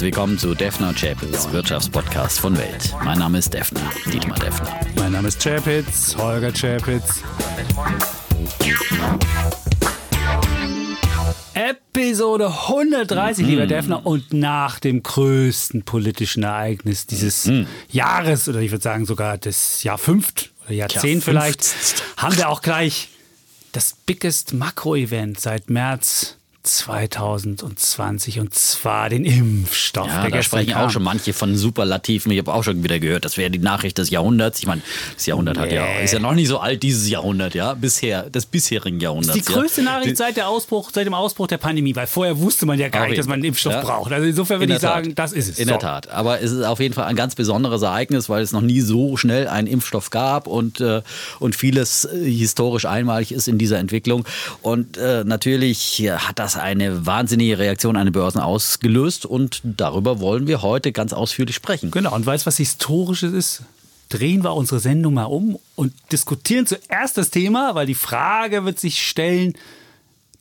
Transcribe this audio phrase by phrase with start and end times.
[0.00, 2.94] Herzlich willkommen zu Defner Chapitz, Wirtschaftspodcast von Welt.
[3.04, 4.80] Mein Name ist Defner, Dietmar Defner.
[4.96, 7.22] Mein Name ist Chapitz, Holger Chapitz.
[11.52, 17.50] Episode 130, lieber Defner, und nach dem größten politischen Ereignis dieses
[17.90, 21.62] Jahres, oder ich würde sagen sogar des Jahrfünft oder Jahrzehnt vielleicht,
[22.16, 23.10] haben wir auch gleich
[23.72, 30.06] das biggest Makro-Event seit März 2020 und zwar den Impfstoff.
[30.08, 30.86] Ja, da sprechen kam.
[30.86, 32.30] auch schon manche von Superlativen.
[32.32, 34.58] Ich habe auch schon wieder gehört, das wäre die Nachricht des Jahrhunderts.
[34.60, 34.82] Ich meine,
[35.14, 36.04] das Jahrhundert hat ja, Nee.
[36.04, 39.34] ist ja noch nicht so alt, dieses Jahrhundert, ja, bisher, des bisherigen Jahrhunderts.
[39.38, 39.92] Die größte ja.
[39.92, 43.06] Nachricht seit, der Ausbruch, seit dem Ausbruch der Pandemie, weil vorher wusste man ja gar
[43.08, 43.72] nicht, dass man einen Impfstoff.
[43.72, 43.80] Ja.
[43.82, 44.12] braucht.
[44.12, 44.94] Also insofern würde In ich Tat.
[44.94, 45.58] sagen, das ist es.
[45.58, 45.70] In So.
[45.70, 46.08] der Tat.
[46.08, 49.16] Aber es ist auf jeden Fall ein ganz besonderes Ereignis, weil es noch nie so
[49.16, 51.02] schnell einen Impfstoff gab und, äh,
[51.38, 54.24] und vieles äh, historisch einmalig ist in dieser Entwicklung.
[54.62, 60.20] Und äh, natürlich äh, hat das eine wahnsinnige Reaktion an den Börsen ausgelöst und darüber
[60.20, 61.90] wollen wir heute ganz ausführlich sprechen.
[61.90, 63.62] Genau, und weißt du, was Historisches ist?
[64.08, 68.80] Drehen wir unsere Sendung mal um und diskutieren zuerst das Thema, weil die Frage wird
[68.80, 69.54] sich stellen,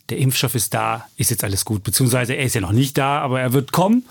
[0.09, 3.19] der Impfstoff ist da, ist jetzt alles gut, beziehungsweise er ist ja noch nicht da,
[3.19, 4.05] aber er wird kommen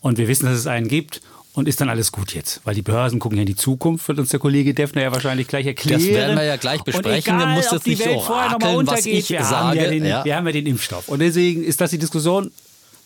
[0.00, 1.20] und wir wissen, dass es einen gibt.
[1.60, 2.62] Und ist dann alles gut jetzt?
[2.64, 5.46] Weil die Börsen gucken ja in die Zukunft, wird uns der Kollege Defner ja wahrscheinlich
[5.46, 6.00] gleich erklären.
[6.00, 7.34] Das werden wir ja gleich besprechen.
[7.34, 9.76] Und egal, musst ob jetzt die nicht Welt so vorher nochmal untergeht, ich wir, haben
[9.76, 9.90] ja sage.
[9.90, 10.24] den, Ja.
[10.24, 11.08] wir haben ja den Impfstoff.
[11.10, 12.50] Und deswegen ist das die Diskussion,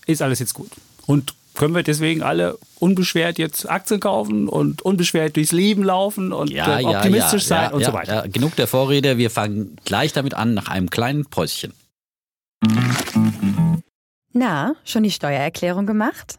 [0.06, 0.70] ist alles jetzt gut.
[1.06, 6.50] Und können wir deswegen alle unbeschwert jetzt Aktien kaufen und unbeschwert durchs Leben laufen und
[6.50, 8.14] Ja, äh, ja, optimistisch ja, sein ja, und ja, so weiter.
[8.14, 9.18] Ja, genug der Vorrede.
[9.18, 11.72] Wir fangen gleich damit an nach einem kleinen Päuschen.
[14.33, 16.39] Na, schon die Steuererklärung gemacht?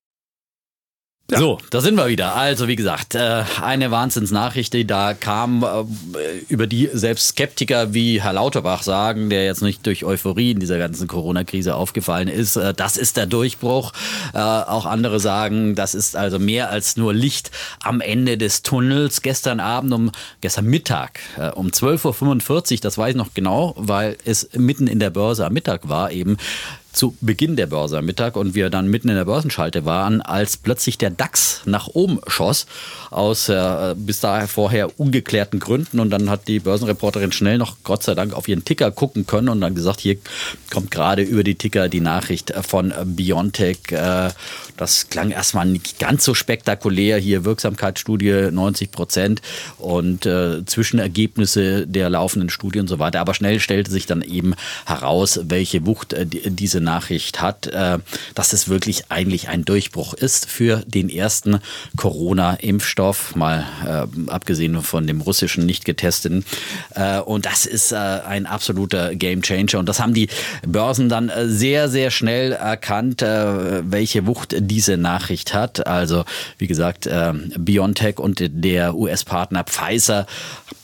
[1.37, 2.35] So, da sind wir wieder.
[2.35, 5.85] Also, wie gesagt, äh, eine Wahnsinnsnachricht, die da kam, äh,
[6.49, 10.77] über die selbst Skeptiker wie Herr Lauterbach sagen, der jetzt nicht durch Euphorie in dieser
[10.77, 13.93] ganzen Corona-Krise aufgefallen ist, äh, das ist der Durchbruch.
[14.33, 19.21] Auch andere sagen, das ist also mehr als nur Licht am Ende des Tunnels.
[19.21, 20.11] Gestern Abend um,
[20.41, 21.19] gestern Mittag
[21.55, 25.53] um 12.45 Uhr, das weiß ich noch genau, weil es mitten in der Börse am
[25.53, 26.37] Mittag war eben,
[26.93, 30.57] zu Beginn der Börse am Mittag und wir dann mitten in der Börsenschalte waren, als
[30.57, 32.65] plötzlich der DAX nach oben schoss,
[33.09, 35.99] aus äh, bis daher vorher ungeklärten Gründen.
[35.99, 39.49] Und dann hat die Börsenreporterin schnell noch, Gott sei Dank, auf ihren Ticker gucken können
[39.49, 40.17] und dann gesagt, hier
[40.71, 43.91] kommt gerade über die Ticker die Nachricht von Biontech.
[43.91, 44.29] Äh,
[44.77, 47.17] das klang erstmal nicht ganz so spektakulär.
[47.17, 49.41] Hier Wirksamkeitsstudie 90 Prozent
[49.77, 53.19] und äh, Zwischenergebnisse der laufenden Studie und so weiter.
[53.19, 56.25] Aber schnell stellte sich dann eben heraus, welche Wucht äh,
[56.81, 57.99] Nachricht hat, äh,
[58.35, 61.59] dass es wirklich eigentlich ein Durchbruch ist für den ersten
[61.97, 66.45] Corona-Impfstoff, mal äh, abgesehen von dem russischen nicht getesteten.
[66.95, 69.79] Äh, und das ist ein absoluter Gamechanger.
[69.79, 70.27] Und das haben die
[70.65, 75.85] Börsen dann sehr, sehr schnell erkannt, welche Wucht diese Nachricht hat.
[75.87, 76.25] Also,
[76.57, 77.09] wie gesagt,
[77.57, 80.25] BioNTech und der US-Partner Pfizer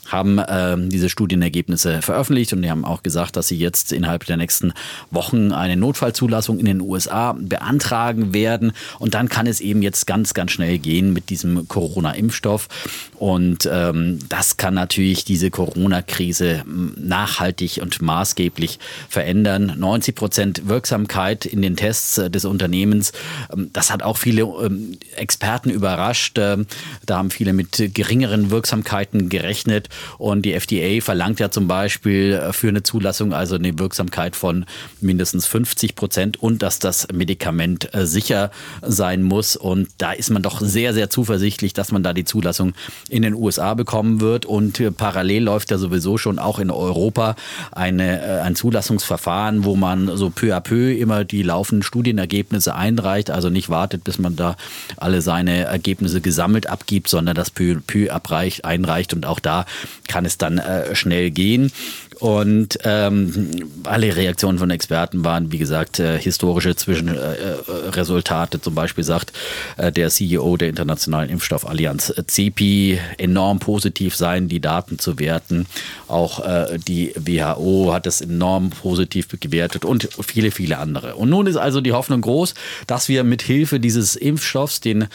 [0.08, 4.38] haben ähm, diese Studienergebnisse veröffentlicht und die haben auch gesagt, dass sie jetzt innerhalb der
[4.38, 4.74] nächsten
[5.12, 8.72] Wochen eine Notfallzulassung in den USA beantragen werden.
[9.00, 12.68] Und dann kann es eben jetzt ganz, ganz schnell gehen mit diesem Corona-Impfstoff.
[13.16, 18.80] Und ähm, das kann natürlich diese Corona-Krise m, nachhaltig und maßgeblich
[19.10, 19.74] verändern.
[19.78, 23.12] 90 Prozent Wirksamkeit in den Tests äh, des Unternehmens.
[23.52, 26.38] Ähm, das hat auch viele ähm, Experten überrascht.
[26.38, 26.68] Ähm,
[27.06, 29.90] da haben viele mit geringeren Wirksamkeiten gerechnet.
[30.18, 34.66] Und die FDA verlangt ja zum Beispiel äh, für eine Zulassung also eine Wirksamkeit von
[35.02, 39.56] mindestens 50 Prozent und dass das Medikament äh, sicher sein muss.
[39.56, 42.74] Und da ist man doch sehr, sehr zuversichtlich, dass man da die Zulassung
[43.10, 44.46] in den USA bekommen wird.
[44.46, 47.36] Und äh, parallel läuft ja sowieso schon auch in Europa
[47.72, 53.30] eine, ein Zulassungsverfahren, wo man so peu à peu immer die laufenden Studienergebnisse einreicht.
[53.30, 54.56] Also nicht wartet, bis man da
[54.98, 59.14] alle seine Ergebnisse gesammelt abgibt, sondern das peu à peu abreicht, einreicht.
[59.14, 59.66] Und auch da
[60.08, 61.72] kann es dann äh, schnell gehen.
[62.20, 63.50] Und ähm,
[63.84, 68.58] alle Reaktionen von Experten waren, wie gesagt, äh, historische Zwischenresultate.
[68.58, 69.34] Äh, Zum Beispiel sagt
[69.78, 75.68] äh, der CEO der Internationalen Impfstoffallianz CEPI, enorm positiv seien die Daten zu werten.
[76.08, 81.16] Auch äh, die WHO hat es enorm positiv gewertet und viele, viele andere.
[81.16, 82.54] Und nun ist also die Hoffnung groß,
[82.88, 85.08] dass wir mit Hilfe dieses Impfstoffs, den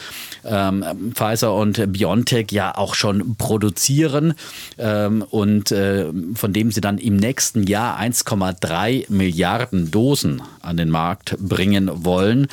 [0.45, 0.83] ähm,
[1.13, 4.33] Pfizer und BioNTech ja auch schon produzieren
[4.77, 6.05] ähm, und äh,
[6.35, 12.47] von dem sie dann im nächsten Jahr 1,3 Milliarden Dosen an den Markt bringen wollen.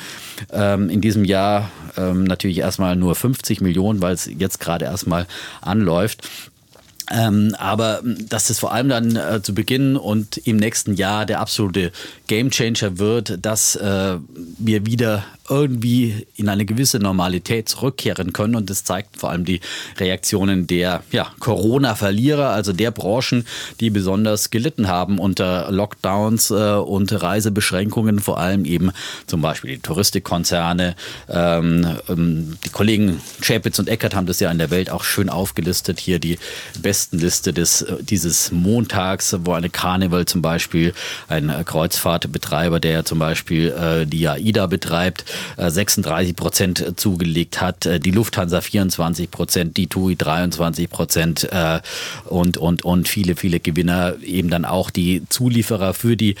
[0.51, 5.27] Ähm, in diesem Jahr ähm, natürlich erstmal nur 50 Millionen, weil es jetzt gerade erstmal
[5.61, 6.27] anläuft.
[7.11, 11.41] Ähm, aber dass es vor allem dann äh, zu Beginn und im nächsten Jahr der
[11.41, 11.91] absolute
[12.27, 14.17] Gamechanger wird, dass äh,
[14.57, 18.55] wir wieder irgendwie in eine gewisse Normalität zurückkehren können.
[18.55, 19.59] Und das zeigt vor allem die
[19.99, 23.45] Reaktionen der ja, Corona-Verlierer, also der Branchen,
[23.81, 28.91] die besonders gelitten haben unter Lockdowns äh, und Reisebeschränkungen, vor allem eben
[29.27, 30.95] zum Beispiel die Touristikkonzerne.
[31.27, 35.29] Ähm, ähm, die Kollegen Chapitz und Eckert haben das ja in der Welt auch schön
[35.29, 35.99] aufgelistet.
[35.99, 36.39] Hier die
[36.81, 40.93] besten Liste des, äh, dieses Montags, wo eine Carnival zum Beispiel,
[41.27, 45.25] ein Kreuzfahrtbetreiber, der zum Beispiel äh, die AIDA betreibt,
[45.57, 51.79] 36 äh, Prozent zugelegt hat, äh, die Lufthansa 24 Prozent, die TUI 23 Prozent äh,
[52.25, 56.35] und, und, und viele, viele Gewinner, eben dann auch die Zulieferer für die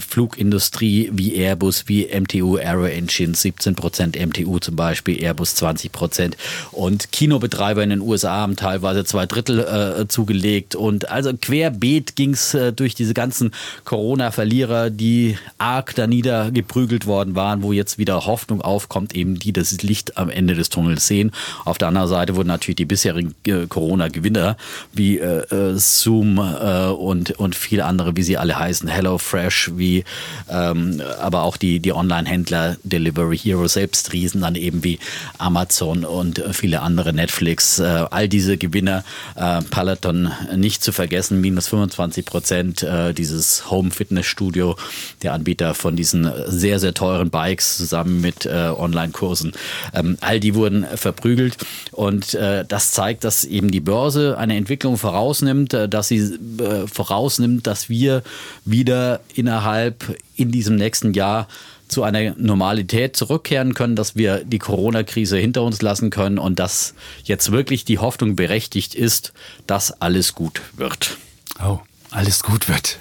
[0.00, 6.36] Flugindustrie wie Airbus, wie MTU Aero Engines 17 Prozent, MTU zum Beispiel, Airbus 20 Prozent.
[6.70, 10.74] Und Kinobetreiber in den USA haben teilweise zwei Drittel äh, zugelegt.
[10.74, 13.52] Und also querbeet ging es äh, durch diese ganzen
[13.84, 19.82] Corona-Verlierer, die arg da niedergeprügelt worden waren, wo jetzt wieder Hoffnung aufkommt, eben die das
[19.82, 21.30] Licht am Ende des Tunnels sehen.
[21.64, 24.56] Auf der anderen Seite wurden natürlich die bisherigen äh, Corona-Gewinner
[24.92, 30.04] wie äh, äh, Zoom äh, und, und viele andere, wie sie alle heißen, HelloFresh, wie
[30.50, 34.98] ähm, aber auch die, die Online-Händler Delivery Hero, selbst Riesen, dann eben wie
[35.38, 39.04] Amazon und viele andere, Netflix, äh, all diese Gewinner,
[39.36, 42.86] äh, Peloton nicht zu vergessen, minus 25 Prozent,
[43.16, 44.76] dieses Home Fitness Studio,
[45.22, 49.52] der Anbieter von diesen sehr, sehr teuren Bikes zusammen mit äh, Online-Kursen.
[49.92, 51.58] Ähm, all die wurden verprügelt
[51.90, 56.86] und äh, das zeigt, dass eben die Börse eine Entwicklung vorausnimmt, äh, dass sie äh,
[56.86, 58.22] vorausnimmt, dass wir
[58.64, 61.48] wieder innerhalb in diesem nächsten Jahr
[61.88, 66.94] zu einer Normalität zurückkehren können, dass wir die Corona-Krise hinter uns lassen können und dass
[67.24, 69.32] jetzt wirklich die Hoffnung berechtigt ist,
[69.66, 71.18] dass alles gut wird.
[71.62, 71.80] Oh,
[72.10, 72.98] alles gut wird.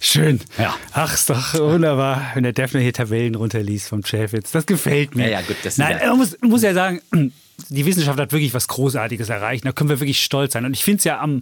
[0.00, 0.40] Schön.
[0.58, 0.74] Ja.
[0.92, 4.52] Ach, ist doch wunderbar, wenn der Defner hier Tabellen runterliest vom Chefwitz.
[4.52, 5.24] Das gefällt mir.
[5.24, 5.56] Ja, ja gut.
[5.62, 7.00] Das Nein, man muss, muss ja sagen,
[7.68, 9.64] die Wissenschaft hat wirklich was Großartiges erreicht.
[9.64, 10.64] Da können wir wirklich stolz sein.
[10.64, 11.40] Und ich finde es ja am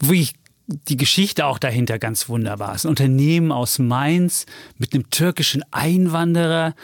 [0.00, 0.34] wirklich
[0.66, 2.70] die Geschichte auch dahinter ganz wunderbar.
[2.70, 4.46] Es ist ein Unternehmen aus Mainz
[4.78, 6.74] mit einem türkischen Einwanderer,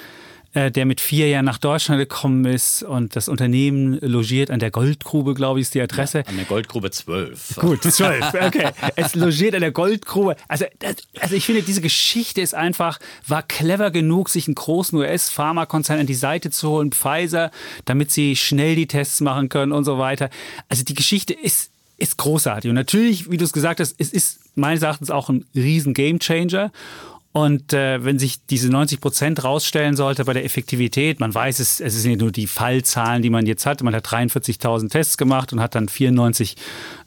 [0.54, 5.34] der mit vier Jahren nach Deutschland gekommen ist und das Unternehmen logiert an der Goldgrube,
[5.34, 6.18] glaube ich, ist die Adresse.
[6.18, 7.56] Ja, an der Goldgrube 12.
[7.56, 8.70] Gut, 12, okay.
[8.96, 10.36] es logiert an der Goldgrube.
[10.48, 14.98] Also, das, also ich finde, diese Geschichte ist einfach, war clever genug, sich einen großen
[14.98, 17.50] US-Pharmakonzern an die Seite zu holen, Pfizer,
[17.84, 20.30] damit sie schnell die Tests machen können und so weiter.
[20.68, 21.70] Also die Geschichte ist
[22.00, 22.70] ist großartig.
[22.70, 26.72] Und natürlich, wie du es gesagt hast, es ist meines Erachtens auch ein riesen Gamechanger.
[27.32, 31.80] Und äh, wenn sich diese 90 Prozent rausstellen sollte bei der Effektivität, man weiß es,
[31.80, 33.82] es sind nur die Fallzahlen, die man jetzt hat.
[33.82, 36.56] Man hat 43.000 Tests gemacht und hat dann 94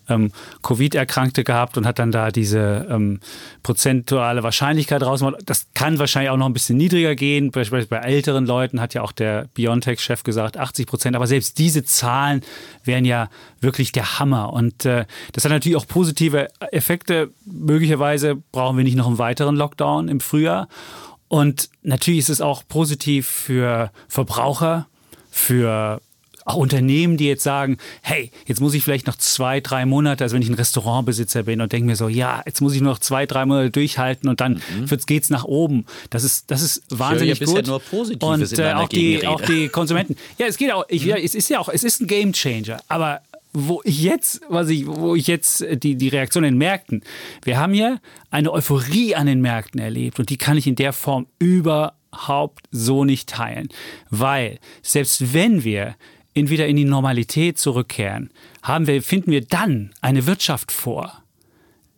[0.10, 3.20] ähm, Covid-Erkrankte gehabt und hat dann da diese ähm,
[3.64, 5.38] prozentuale Wahrscheinlichkeit rausgemacht.
[5.46, 7.52] Das kann wahrscheinlich auch noch ein bisschen niedriger gehen.
[7.52, 11.16] Beispielsweise bei älteren Leuten hat ja auch der BioNTech-Chef gesagt, 80 Prozent.
[11.16, 12.42] Aber selbst diese Zahlen
[12.84, 13.30] wären ja
[13.60, 14.54] wirklich der Hammer.
[14.54, 17.32] Und äh, das hat natürlich auch positive Effekte.
[17.46, 20.68] Möglicherweise brauchen wir nicht noch einen weiteren Lockdown im Frühjahr.
[21.28, 24.88] Und natürlich ist es auch positiv für Verbraucher,
[25.32, 26.00] für
[26.46, 30.36] auch Unternehmen, die jetzt sagen, hey, jetzt muss ich vielleicht noch zwei, drei Monate, also
[30.36, 33.00] wenn ich ein Restaurantbesitzer bin und denke mir so, ja, jetzt muss ich nur noch
[33.00, 34.88] zwei, drei Monate durchhalten und dann mhm.
[35.08, 35.86] geht's nach oben.
[36.10, 37.68] Das ist, das ist wahnsinnig ich gut.
[37.68, 37.82] Ja nur
[38.22, 40.16] und äh, auch die, auch die Konsumenten.
[40.38, 41.10] Ja, es geht auch, ich, mhm.
[41.10, 43.22] ja, es ist ja auch, es ist ein Game Changer, aber
[43.54, 47.04] wo ich jetzt, was ich, wo ich jetzt die, die Reaktion in den Märkten,
[47.44, 50.92] wir haben hier eine Euphorie an den Märkten erlebt und die kann ich in der
[50.92, 53.70] Form überhaupt so nicht teilen.
[54.10, 55.96] Weil selbst wenn wir
[56.34, 58.30] in wieder in die Normalität zurückkehren,
[58.62, 61.24] haben wir, finden wir dann eine Wirtschaft vor,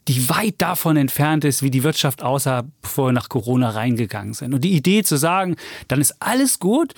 [0.07, 4.53] die weit davon entfernt ist, wie die Wirtschaft aussah, bevor wir nach Corona reingegangen sind.
[4.53, 5.55] Und die Idee zu sagen,
[5.87, 6.93] dann ist alles gut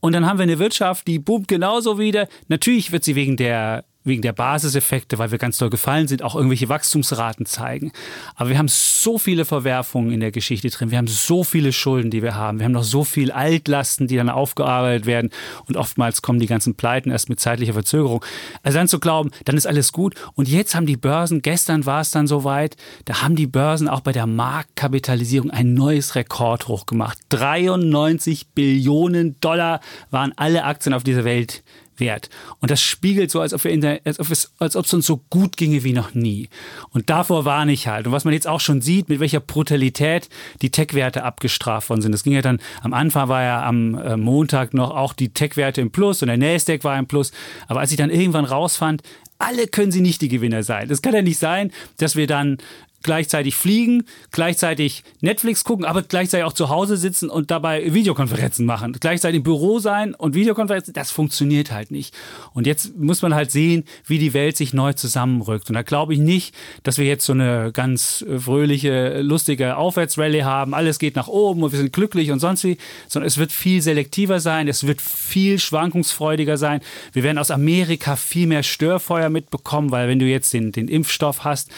[0.00, 2.28] und dann haben wir eine Wirtschaft, die boomt genauso wieder.
[2.48, 6.34] Natürlich wird sie wegen der wegen der Basiseffekte, weil wir ganz doll gefallen sind, auch
[6.34, 7.92] irgendwelche Wachstumsraten zeigen.
[8.34, 10.90] Aber wir haben so viele Verwerfungen in der Geschichte drin.
[10.90, 12.58] Wir haben so viele Schulden, die wir haben.
[12.58, 15.30] Wir haben noch so viel Altlasten, die dann aufgearbeitet werden.
[15.66, 18.24] Und oftmals kommen die ganzen Pleiten erst mit zeitlicher Verzögerung.
[18.62, 20.14] Also dann zu glauben, dann ist alles gut.
[20.34, 24.00] Und jetzt haben die Börsen, gestern war es dann soweit, da haben die Börsen auch
[24.00, 27.18] bei der Marktkapitalisierung ein neues Rekordhoch gemacht.
[27.30, 31.62] 93 Billionen Dollar waren alle Aktien auf dieser Welt
[32.00, 32.30] wert.
[32.60, 34.94] Und das spiegelt so, als ob, wir in der, als, ob es, als ob es
[34.94, 36.48] uns so gut ginge wie noch nie.
[36.90, 38.06] Und davor warne ich halt.
[38.06, 40.28] Und was man jetzt auch schon sieht, mit welcher Brutalität
[40.62, 42.12] die Tech-Werte abgestraft worden sind.
[42.12, 45.80] Das ging ja dann, am Anfang war ja am äh, Montag noch auch die Tech-Werte
[45.80, 47.32] im Plus und der Nasdaq war im Plus.
[47.66, 49.02] Aber als ich dann irgendwann rausfand,
[49.38, 50.90] alle können sie nicht die Gewinner sein.
[50.90, 52.58] Es kann ja nicht sein, dass wir dann
[53.02, 58.96] gleichzeitig fliegen, gleichzeitig Netflix gucken, aber gleichzeitig auch zu Hause sitzen und dabei Videokonferenzen machen.
[58.98, 62.14] Gleichzeitig im Büro sein und Videokonferenzen, das funktioniert halt nicht.
[62.54, 65.68] Und jetzt muss man halt sehen, wie die Welt sich neu zusammenrückt.
[65.68, 70.74] Und da glaube ich nicht, dass wir jetzt so eine ganz fröhliche, lustige Aufwärtsrallye haben.
[70.74, 73.80] Alles geht nach oben und wir sind glücklich und sonst wie, sondern es wird viel
[73.80, 76.80] selektiver sein, es wird viel schwankungsfreudiger sein.
[77.12, 81.44] Wir werden aus Amerika viel mehr Störfeuer mitbekommen, weil wenn du jetzt den, den Impfstoff
[81.44, 81.70] hast,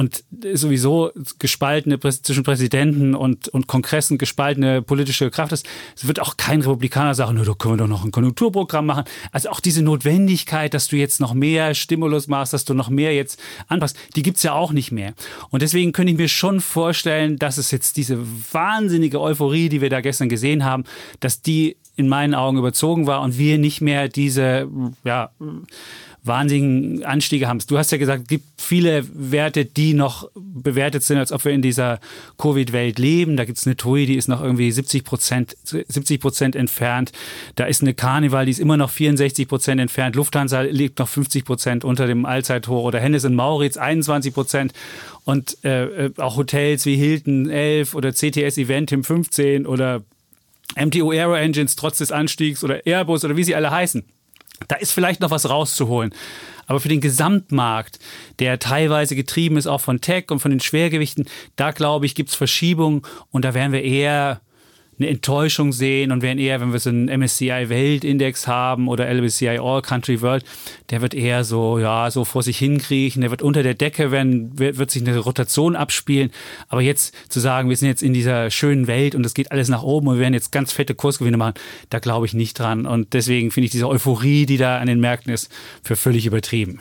[0.00, 5.68] und sowieso gespaltene zwischen Präsidenten und, und Kongressen gespaltene politische Kraft ist.
[5.94, 9.04] Es wird auch kein Republikaner sagen, da können wir doch noch ein Konjunkturprogramm machen.
[9.30, 13.14] Also auch diese Notwendigkeit, dass du jetzt noch mehr Stimulus machst, dass du noch mehr
[13.14, 13.38] jetzt
[13.68, 15.12] anpasst, die gibt es ja auch nicht mehr.
[15.50, 18.18] Und deswegen könnte ich mir schon vorstellen, dass es jetzt diese
[18.52, 20.84] wahnsinnige Euphorie, die wir da gestern gesehen haben,
[21.20, 24.66] dass die in meinen Augen überzogen war und wir nicht mehr diese,
[25.04, 25.30] ja,
[26.22, 27.60] wahnsinnigen Anstiege haben.
[27.66, 31.52] Du hast ja gesagt, es gibt viele Werte, die noch bewertet sind, als ob wir
[31.52, 32.00] in dieser
[32.38, 33.36] Covid-Welt leben.
[33.36, 37.12] Da gibt es eine TUI, die ist noch irgendwie 70 Prozent 70 Prozent entfernt.
[37.56, 40.16] Da ist eine Carnival, die ist immer noch 64 Prozent entfernt.
[40.16, 44.72] Lufthansa liegt noch 50 Prozent unter dem Allzeithoch oder Hennes in Mauritz 21 Prozent.
[45.24, 50.02] Und äh, auch Hotels wie Hilton 11 oder CTS Eventim 15 oder
[50.76, 54.04] MTO Aero Engines trotz des Anstiegs oder Airbus oder wie sie alle heißen.
[54.68, 56.14] Da ist vielleicht noch was rauszuholen.
[56.66, 57.98] Aber für den Gesamtmarkt,
[58.38, 62.28] der teilweise getrieben ist auch von Tech und von den Schwergewichten, da glaube ich, gibt
[62.28, 64.40] es Verschiebungen und da werden wir eher
[65.00, 69.58] eine Enttäuschung sehen und werden eher, wenn wir so einen MSCI Weltindex haben oder LBCI
[69.58, 70.44] All Country World,
[70.90, 74.58] der wird eher so, ja, so vor sich hinkriechen, der wird unter der Decke, werden,
[74.58, 76.30] wird, wird sich eine Rotation abspielen.
[76.68, 79.68] Aber jetzt zu sagen, wir sind jetzt in dieser schönen Welt und es geht alles
[79.68, 81.54] nach oben und wir werden jetzt ganz fette Kursgewinne machen,
[81.88, 82.84] da glaube ich nicht dran.
[82.84, 85.50] Und deswegen finde ich diese Euphorie, die da an den Märkten ist,
[85.82, 86.80] für völlig übertrieben.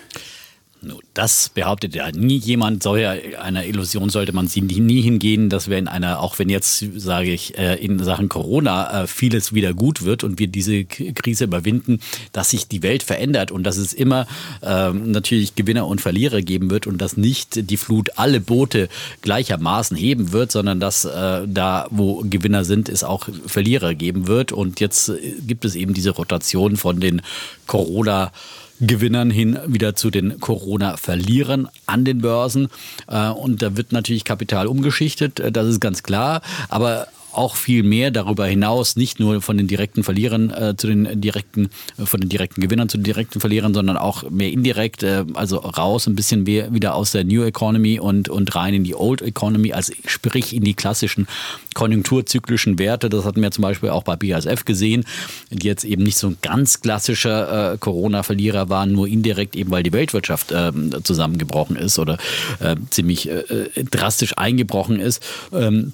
[1.14, 2.84] Das behauptet ja nie jemand.
[2.84, 6.86] Solcher einer Illusion sollte man sie nie hingehen, dass wir in einer, auch wenn jetzt,
[6.96, 11.46] sage ich, äh, in Sachen Corona äh, vieles wieder gut wird und wir diese Krise
[11.46, 12.00] überwinden,
[12.32, 14.26] dass sich die Welt verändert und dass es immer
[14.62, 18.88] ähm, natürlich Gewinner und Verlierer geben wird und dass nicht die Flut alle Boote
[19.22, 24.54] gleichermaßen heben wird, sondern dass äh, da, wo Gewinner sind, es auch Verlierer geben wird.
[24.54, 25.12] Und jetzt
[25.46, 27.22] gibt es eben diese Rotation von den
[27.68, 28.32] Corona-
[28.80, 32.70] Gewinnern hin wieder zu den Corona-Verlierern an den Börsen.
[33.08, 36.42] Äh, und da wird natürlich Kapital umgeschichtet, äh, das ist ganz klar.
[36.70, 41.22] Aber auch viel mehr darüber hinaus, nicht nur von den direkten Verlierern äh, zu den
[41.22, 45.26] direkten, äh, von den direkten Gewinnern zu den direkten Verlierern, sondern auch mehr indirekt, äh,
[45.34, 48.96] also raus ein bisschen mehr wieder aus der New Economy und, und rein in die
[48.96, 51.28] Old Economy, also sprich in die klassischen
[51.76, 53.10] konjunkturzyklischen Werte.
[53.10, 55.06] Das hatten wir zum Beispiel auch bei BASF gesehen,
[55.52, 59.84] die jetzt eben nicht so ein ganz klassischer äh, Corona-Verlierer waren, nur indirekt eben, weil
[59.84, 60.72] die Weltwirtschaft äh,
[61.04, 62.18] zusammengebrochen ist oder
[62.60, 63.44] äh, ziemlich äh,
[63.90, 65.24] drastisch eingebrochen ist.
[65.54, 65.94] Ähm,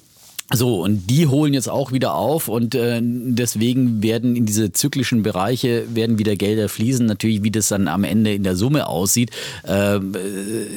[0.52, 5.24] so, und die holen jetzt auch wieder auf und äh, deswegen werden in diese zyklischen
[5.24, 7.04] Bereiche werden wieder Gelder fließen.
[7.04, 9.32] Natürlich, wie das dann am Ende in der Summe aussieht,
[9.66, 9.98] äh,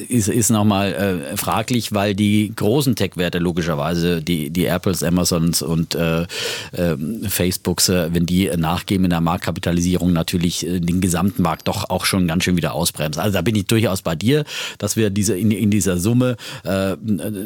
[0.08, 5.94] ist, ist nochmal äh, fraglich, weil die großen Tech-Werte logischerweise, die, die Apples, Amazons und
[5.94, 6.96] äh, äh,
[7.28, 12.26] Facebooks, wenn die nachgeben in der Marktkapitalisierung, natürlich äh, den gesamten Markt doch auch schon
[12.26, 13.22] ganz schön wieder ausbremsen.
[13.22, 14.44] Also da bin ich durchaus bei dir,
[14.78, 16.96] dass wir diese in, in dieser Summe äh,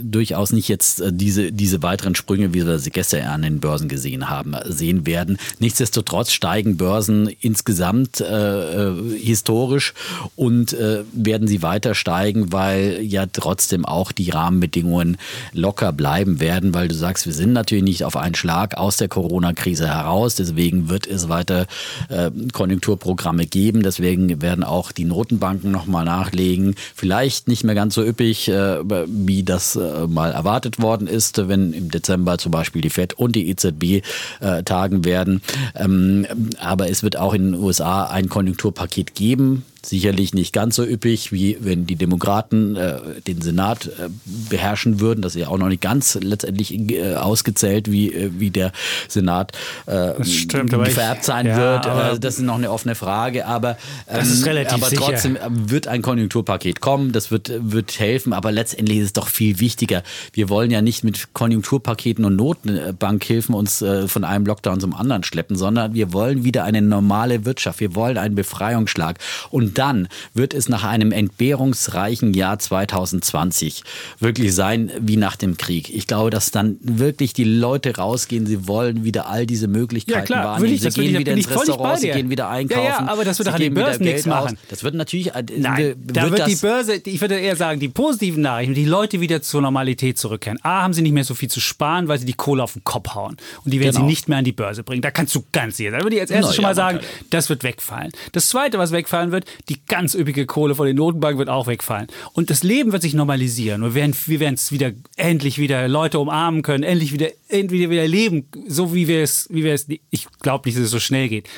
[0.02, 3.88] durchaus nicht jetzt äh, diese, diese weiteren Sprünge, wie wir sie gestern an den Börsen
[3.88, 5.38] gesehen haben, sehen werden.
[5.58, 9.94] Nichtsdestotrotz steigen Börsen insgesamt äh, äh, historisch
[10.36, 15.16] und äh, werden sie weiter steigen, weil ja trotzdem auch die Rahmenbedingungen
[15.52, 19.08] locker bleiben werden, weil du sagst, wir sind natürlich nicht auf einen Schlag aus der
[19.08, 20.34] Corona-Krise heraus.
[20.34, 21.66] Deswegen wird es weiter
[22.08, 23.82] äh, Konjunkturprogramme geben.
[23.82, 26.74] Deswegen werden auch die Notenbanken nochmal nachlegen.
[26.94, 31.72] Vielleicht nicht mehr ganz so üppig, äh, wie das äh, mal erwartet worden ist, wenn
[31.72, 34.02] im Dezember Dezember zum Beispiel die FED und die EZB
[34.40, 35.42] äh, tagen werden.
[35.74, 36.26] Ähm,
[36.58, 41.30] aber es wird auch in den USA ein Konjunkturpaket geben Sicherlich nicht ganz so üppig,
[41.30, 44.08] wie wenn die Demokraten äh, den Senat äh,
[44.48, 45.20] beherrschen würden.
[45.20, 48.72] Das ist ja auch noch nicht ganz letztendlich äh, ausgezählt, wie, äh, wie der
[49.08, 49.52] Senat
[49.86, 51.86] äh, stimmt, gefärbt sein ja, wird.
[51.86, 53.46] Äh, das ist noch eine offene Frage.
[53.46, 53.70] Aber,
[54.08, 55.02] ähm, Das ist relativ aber sicher.
[55.02, 57.12] trotzdem wird ein Konjunkturpaket kommen.
[57.12, 58.32] Das wird, wird helfen.
[58.32, 60.02] Aber letztendlich ist es doch viel wichtiger.
[60.32, 65.56] Wir wollen ja nicht mit Konjunkturpaketen und Notenbankhilfen uns von einem Lockdown zum anderen schleppen,
[65.56, 67.80] sondern wir wollen wieder eine normale Wirtschaft.
[67.80, 69.18] Wir wollen einen Befreiungsschlag.
[69.50, 73.82] Und dann wird es nach einem entbehrungsreichen Jahr 2020
[74.20, 75.94] wirklich sein wie nach dem Krieg.
[75.94, 78.46] Ich glaube, dass dann wirklich die Leute rausgehen.
[78.46, 80.74] Sie wollen wieder all diese Möglichkeiten Ja, klar, wahrnehmen.
[80.74, 82.84] ich, sie gehen ich, wieder ins Restaurant, sie gehen wieder einkaufen.
[82.84, 84.44] Ja, ja, aber das wird doch an den Börsen nichts Geld aus.
[84.44, 84.58] machen.
[84.68, 85.34] Das wird natürlich.
[85.34, 88.84] äh, Nein, wird da wird die Börse, ich würde eher sagen, die positiven Nachrichten, die
[88.84, 90.58] Leute wieder zur Normalität zurückkehren.
[90.62, 92.84] A, haben sie nicht mehr so viel zu sparen, weil sie die Kohle auf den
[92.84, 93.36] Kopf hauen.
[93.64, 94.00] Und die werden Genau.
[94.06, 95.02] sie nicht mehr an die Börse bringen.
[95.02, 96.00] Da kannst du ganz sicher sein.
[96.00, 97.00] Da würde ich als erstes Na schon ja, mal sagen,
[97.30, 98.10] das wird wegfallen.
[98.32, 102.08] Das Zweite, was wegfallen wird, die ganz üppige Kohle von den Notenbanken wird auch wegfallen.
[102.32, 103.82] Und das Leben wird sich normalisieren.
[103.82, 108.46] Wir werden wir es wieder, endlich wieder Leute umarmen können, endlich wieder, endlich wieder leben,
[108.66, 111.48] so wie wir es, wie wir es, ich glaube nicht, dass es so schnell geht.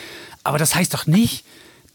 [0.44, 1.44] Aber das heißt doch nicht,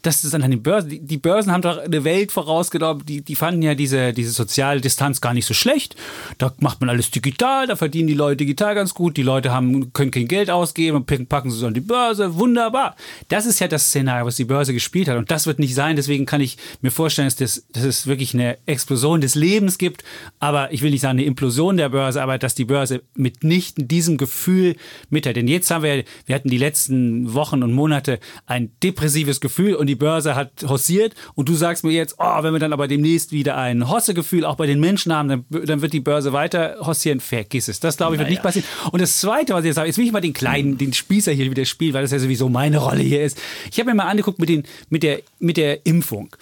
[0.02, 3.22] dass es dann an den Börsen, die, die Börsen haben doch eine Welt vorausgenommen, die,
[3.22, 5.96] die fanden ja diese, diese soziale Distanz gar nicht so schlecht.
[6.38, 9.92] Da macht man alles digital, da verdienen die Leute digital ganz gut, die Leute haben,
[9.92, 12.96] können kein Geld ausgeben und packen- sie es an die Börse, wunderbar.
[13.28, 15.16] Das ist ja das Szenario, was die Börse gespielt hat.
[15.16, 18.34] Und das wird nicht sein, deswegen kann ich mir vorstellen, dass, das, dass es wirklich
[18.34, 20.02] eine Explosion des Lebens gibt,
[20.40, 24.16] aber ich will nicht sagen eine Implosion der Börse, aber dass die Börse mitnichten diesem
[24.16, 24.76] Gefühl
[25.10, 25.36] mitteilt.
[25.36, 29.91] Denn jetzt haben wir, wir hatten die letzten Wochen und Monate ein depressives Gefühl und
[29.92, 33.30] die Börse hat hossiert und du sagst mir jetzt, oh, wenn wir dann aber demnächst
[33.30, 37.20] wieder ein Hossegefühl auch bei den Menschen haben, dann, dann wird die Börse weiter hossieren.
[37.20, 37.78] Vergiss es.
[37.78, 38.66] Das glaube ich wird nicht passieren.
[38.90, 41.32] Und das Zweite, was ich jetzt sage, jetzt will ich mal den kleinen, den Spießer
[41.32, 43.38] hier wieder spielen, weil das ja sowieso meine Rolle hier ist.
[43.70, 46.34] Ich habe mir mal angeguckt mit, den, mit, der, mit der Impfung.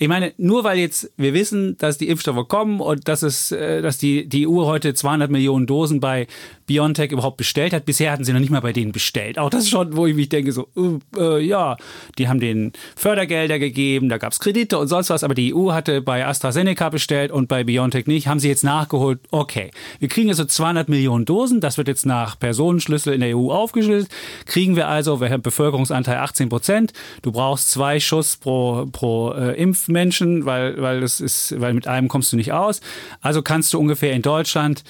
[0.00, 3.82] Ich meine, nur weil jetzt wir wissen, dass die Impfstoffe kommen und dass es, äh,
[3.82, 6.28] dass die, die EU heute 200 Millionen Dosen bei
[6.68, 7.84] BioNTech überhaupt bestellt hat.
[7.84, 9.38] Bisher hatten sie noch nicht mal bei denen bestellt.
[9.38, 11.76] Auch das ist schon, wo ich mich denke, so, äh, äh, ja,
[12.18, 15.72] die haben den Fördergelder gegeben, da gab es Kredite und sonst was, aber die EU
[15.72, 18.28] hatte bei AstraZeneca bestellt und bei BioNTech nicht.
[18.28, 19.18] Haben sie jetzt nachgeholt?
[19.30, 19.70] Okay.
[19.98, 21.60] Wir kriegen also 200 Millionen Dosen.
[21.60, 24.12] Das wird jetzt nach Personenschlüssel in der EU aufgeschlüsselt.
[24.44, 26.92] Kriegen wir also, wir haben Bevölkerungsanteil 18 Prozent.
[27.22, 32.08] Du brauchst zwei Schuss pro, pro äh, Impfmenschen, weil, weil das ist, weil mit einem
[32.08, 32.82] kommst du nicht aus.
[33.22, 34.84] Also kannst du ungefähr in Deutschland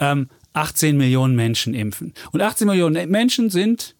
[0.00, 2.14] ähm, 18 Millionen Menschen impfen.
[2.32, 3.94] Und 18 Millionen Menschen sind,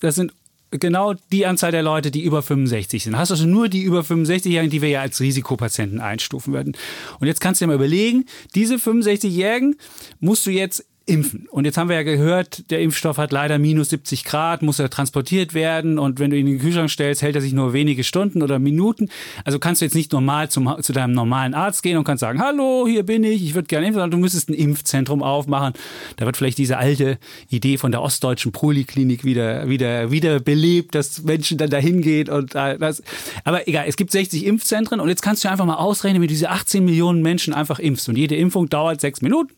[0.00, 0.32] das sind
[0.70, 3.16] genau die Anzahl der Leute, die über 65 sind.
[3.16, 6.76] Hast also nur die über 65-Jährigen, die wir ja als Risikopatienten einstufen würden.
[7.20, 9.76] Und jetzt kannst du dir mal überlegen, diese 65-Jährigen
[10.20, 11.48] musst du jetzt impfen.
[11.50, 14.88] Und jetzt haben wir ja gehört, der Impfstoff hat leider minus 70 Grad, muss er
[14.88, 18.04] transportiert werden und wenn du ihn in den Kühlschrank stellst, hält er sich nur wenige
[18.04, 19.08] Stunden oder Minuten.
[19.44, 22.40] Also kannst du jetzt nicht normal zum, zu deinem normalen Arzt gehen und kannst sagen,
[22.40, 25.74] hallo, hier bin ich, ich würde gerne impfen, sondern du müsstest ein Impfzentrum aufmachen.
[26.16, 31.22] Da wird vielleicht diese alte Idee von der ostdeutschen Poliklinik wieder, wieder, wieder belebt, dass
[31.24, 33.02] Menschen dann dahin gehen und das.
[33.44, 36.50] Aber egal, es gibt 60 Impfzentren und jetzt kannst du einfach mal ausrechnen, wie diese
[36.50, 38.08] 18 Millionen Menschen einfach impfst.
[38.08, 39.52] Und jede Impfung dauert sechs Minuten.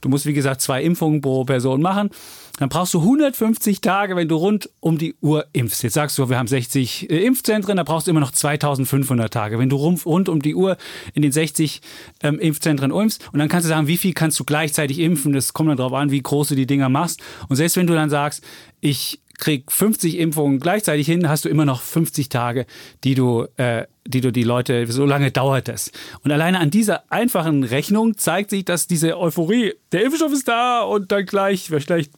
[0.00, 2.10] Du musst, wie gesagt, zwei Impfungen pro Person machen.
[2.58, 5.82] Dann brauchst du 150 Tage, wenn du rund um die Uhr impfst.
[5.82, 9.58] Jetzt sagst du, wir haben 60 äh, Impfzentren, da brauchst du immer noch 2500 Tage.
[9.58, 10.78] Wenn du rund um die Uhr
[11.12, 11.82] in den 60
[12.22, 15.32] ähm, Impfzentren impfst und dann kannst du sagen, wie viel kannst du gleichzeitig impfen.
[15.32, 17.20] Das kommt dann darauf an, wie groß du die Dinger machst.
[17.48, 18.42] Und selbst wenn du dann sagst,
[18.80, 22.66] ich krieg 50 Impfungen gleichzeitig hin, hast du immer noch 50 Tage,
[23.04, 25.90] die du, äh, die du die Leute, so lange dauert das.
[26.22, 30.82] Und alleine an dieser einfachen Rechnung zeigt sich, dass diese Euphorie, der Impfstoff ist da
[30.82, 32.10] und dann gleich, vielleicht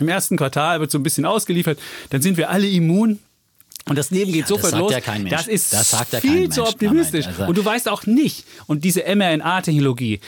[0.00, 1.78] im ersten Quartal wird so ein bisschen ausgeliefert,
[2.10, 3.18] dann sind wir alle immun.
[3.88, 4.92] Und das Leben geht Ja, sofort das sagt los.
[4.92, 5.36] ja kein Mensch.
[5.36, 6.72] Das ist Das viel kein zu Mensch.
[6.74, 7.26] optimistisch.
[7.26, 10.20] Also- und du weißt auch nicht, und diese mRNA-Technologie,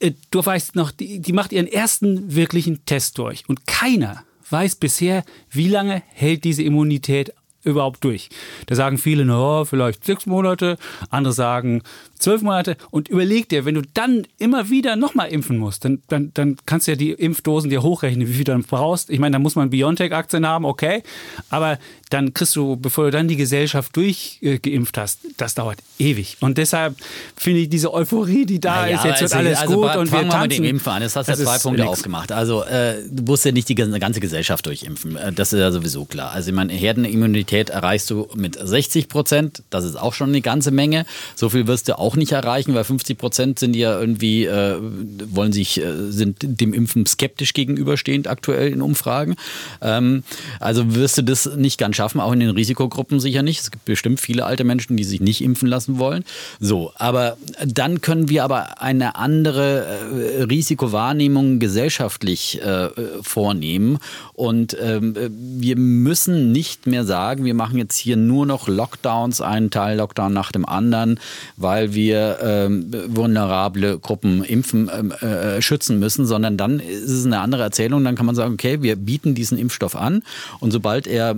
[0.00, 3.44] äh, du weißt noch, die, die macht ihren ersten wirklichen Test durch.
[3.48, 7.32] Und keiner weiß bisher, wie lange hält diese Immunität
[7.66, 8.28] überhaupt durch.
[8.66, 10.78] Da sagen viele, na, vielleicht sechs Monate,
[11.10, 11.82] andere sagen
[12.18, 12.76] zwölf Monate.
[12.90, 16.86] Und überleg dir, wenn du dann immer wieder nochmal impfen musst, dann, dann, dann kannst
[16.86, 19.10] du ja die Impfdosen dir hochrechnen, wie viel du dann brauchst.
[19.10, 21.02] Ich meine, da muss man BioNTech-Aktien haben, okay.
[21.50, 21.78] Aber
[22.10, 26.36] dann kriegst du, bevor du dann die Gesellschaft durchgeimpft hast, das dauert ewig.
[26.40, 26.96] Und deshalb
[27.36, 30.12] finde ich diese Euphorie, die da Naja, ist, jetzt wird also- alles also gut und
[30.12, 30.48] wir wir mit tanzen.
[30.62, 31.02] dem Impfen an.
[31.02, 31.92] Das hast du ja zwei Punkte nix.
[31.92, 32.32] aufgemacht.
[32.32, 35.16] Also äh, du musst ja nicht die ganze Gesellschaft durchimpfen.
[35.16, 36.30] Äh, Das ist ja sowieso klar.
[36.32, 39.62] Also ich meine, Herdenimmunität Immunität erreichst du mit 60 Prozent.
[39.70, 41.06] Das ist auch schon eine ganze Menge.
[41.34, 45.52] So viel wirst du auch nicht erreichen, weil 50 Prozent sind ja irgendwie, äh, wollen
[45.52, 49.34] sich, äh, sind dem Impfen skeptisch gegenüberstehend aktuell in Umfragen.
[49.80, 50.22] Ähm,
[50.60, 53.60] also wirst du das nicht ganz schaffen, auch in den Risikogruppen sicher nicht.
[53.60, 56.24] Es gibt bestimmt viele alte Menschen, die sich nicht impfen lassen wollen.
[56.60, 62.90] So, aber dann können wir aber eine andere äh, Risikowahrnehmung gesellschaftlich äh,
[63.22, 63.98] vornehmen.
[64.34, 65.16] Und ähm,
[65.58, 70.32] wir müssen nicht mehr sagen, wir machen jetzt hier nur noch Lockdowns, einen Teil Lockdown
[70.32, 71.18] nach dem anderen,
[71.56, 77.40] weil wir ähm, vulnerable Gruppen impfen, ähm, äh, schützen müssen, sondern dann ist es eine
[77.40, 78.04] andere Erzählung.
[78.04, 80.22] Dann kann man sagen, okay, wir bieten diesen Impfstoff an
[80.60, 81.36] und sobald er äh,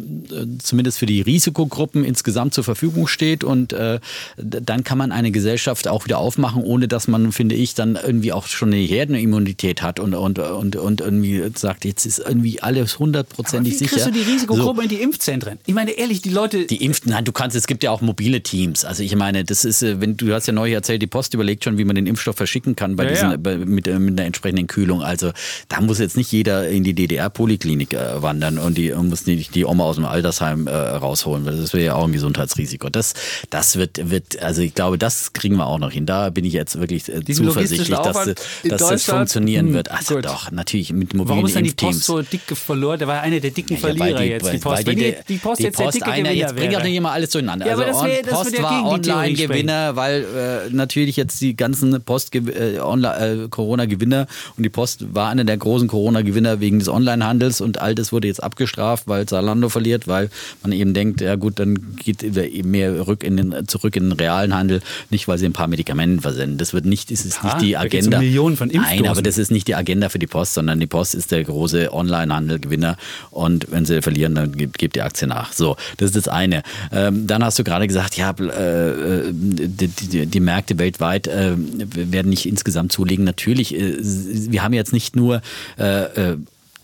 [0.59, 4.01] zumindest für die Risikogruppen insgesamt zur Verfügung steht und äh,
[4.37, 8.33] dann kann man eine Gesellschaft auch wieder aufmachen, ohne dass man, finde ich, dann irgendwie
[8.33, 12.99] auch schon eine Herdenimmunität hat und, und, und, und irgendwie sagt, jetzt ist irgendwie alles
[12.99, 13.93] hundertprozentig sicher.
[13.93, 15.59] Kriegst du die Risikogruppe so, in die Impfzentren?
[15.67, 16.67] Ich meine, ehrlich, die Leute...
[16.67, 18.85] Die Impften, nein, du kannst, es gibt ja auch mobile Teams.
[18.85, 21.63] Also ich meine, das ist, äh, wenn du hast ja neu erzählt, die Post überlegt
[21.65, 23.37] schon, wie man den Impfstoff verschicken kann bei Ja, diesen, ja.
[23.37, 25.03] Bei, mit, äh, mit einer entsprechenden Kühlung.
[25.03, 25.31] Also
[25.69, 29.55] da muss jetzt nicht jeder in die DDR-Poliklinik äh, wandern und die und muss nicht
[29.55, 32.89] die Oma aus dem Altersheim äh, rausholen, weil das wäre ja auch ein Gesundheitsrisiko.
[32.89, 33.15] Das,
[33.51, 36.07] das wird, wird, also ich glaube, das kriegen wir auch noch hin.
[36.07, 38.27] Da bin ich jetzt wirklich äh, zuversichtlich, dass,
[38.63, 39.91] in dass das funktionieren Hm, wird.
[39.91, 40.25] Also gut.
[40.27, 41.97] doch, natürlich mit mobilen Warum ist denn die Impfteams.
[41.97, 42.99] Post so dick verloren?
[42.99, 44.87] Der war einer der dicken Ja, Verlierer die- jetzt, die Post.
[44.87, 47.13] weil die, die, Post jetzt der Post dicke einer, Gewinner jetzt bring doch nicht immer
[47.13, 47.31] alles
[47.73, 52.35] aber also das wär- das Post war Online-Gewinner, weil äh, natürlich jetzt die ganzen Post
[52.35, 57.61] äh, Online- äh, Corona-Gewinner und die Post war einer der großen Corona-Gewinner wegen des Onlinehandels
[57.61, 60.31] und all das wurde jetzt abgestraft, weil Zalando verliert, weil
[60.63, 64.13] man eben denkt, ja gut, dann geht eben mehr rück in den, zurück in den
[64.13, 66.59] realen Handel, nicht weil sie ein paar Medikamente versenden.
[66.59, 68.19] Das wird nicht, ist es nicht die da geht's um Agenda.
[68.21, 69.09] Millionen von Nein, Impfdosen.
[69.09, 71.93] aber das ist nicht die Agenda für die Post, sondern die Post ist der große
[71.93, 72.97] Online-Handel-Gewinner
[73.31, 75.53] und wenn sie verlieren, dann gibt, gibt die Aktie nach.
[75.53, 76.63] So, das ist das eine.
[76.93, 81.55] Ähm, dann hast du gerade gesagt, ja, äh, äh, die, die, die Märkte weltweit äh,
[81.57, 83.25] werden nicht insgesamt zulegen.
[83.25, 85.43] Natürlich, äh, wir haben jetzt nicht nur
[85.79, 86.37] äh, äh,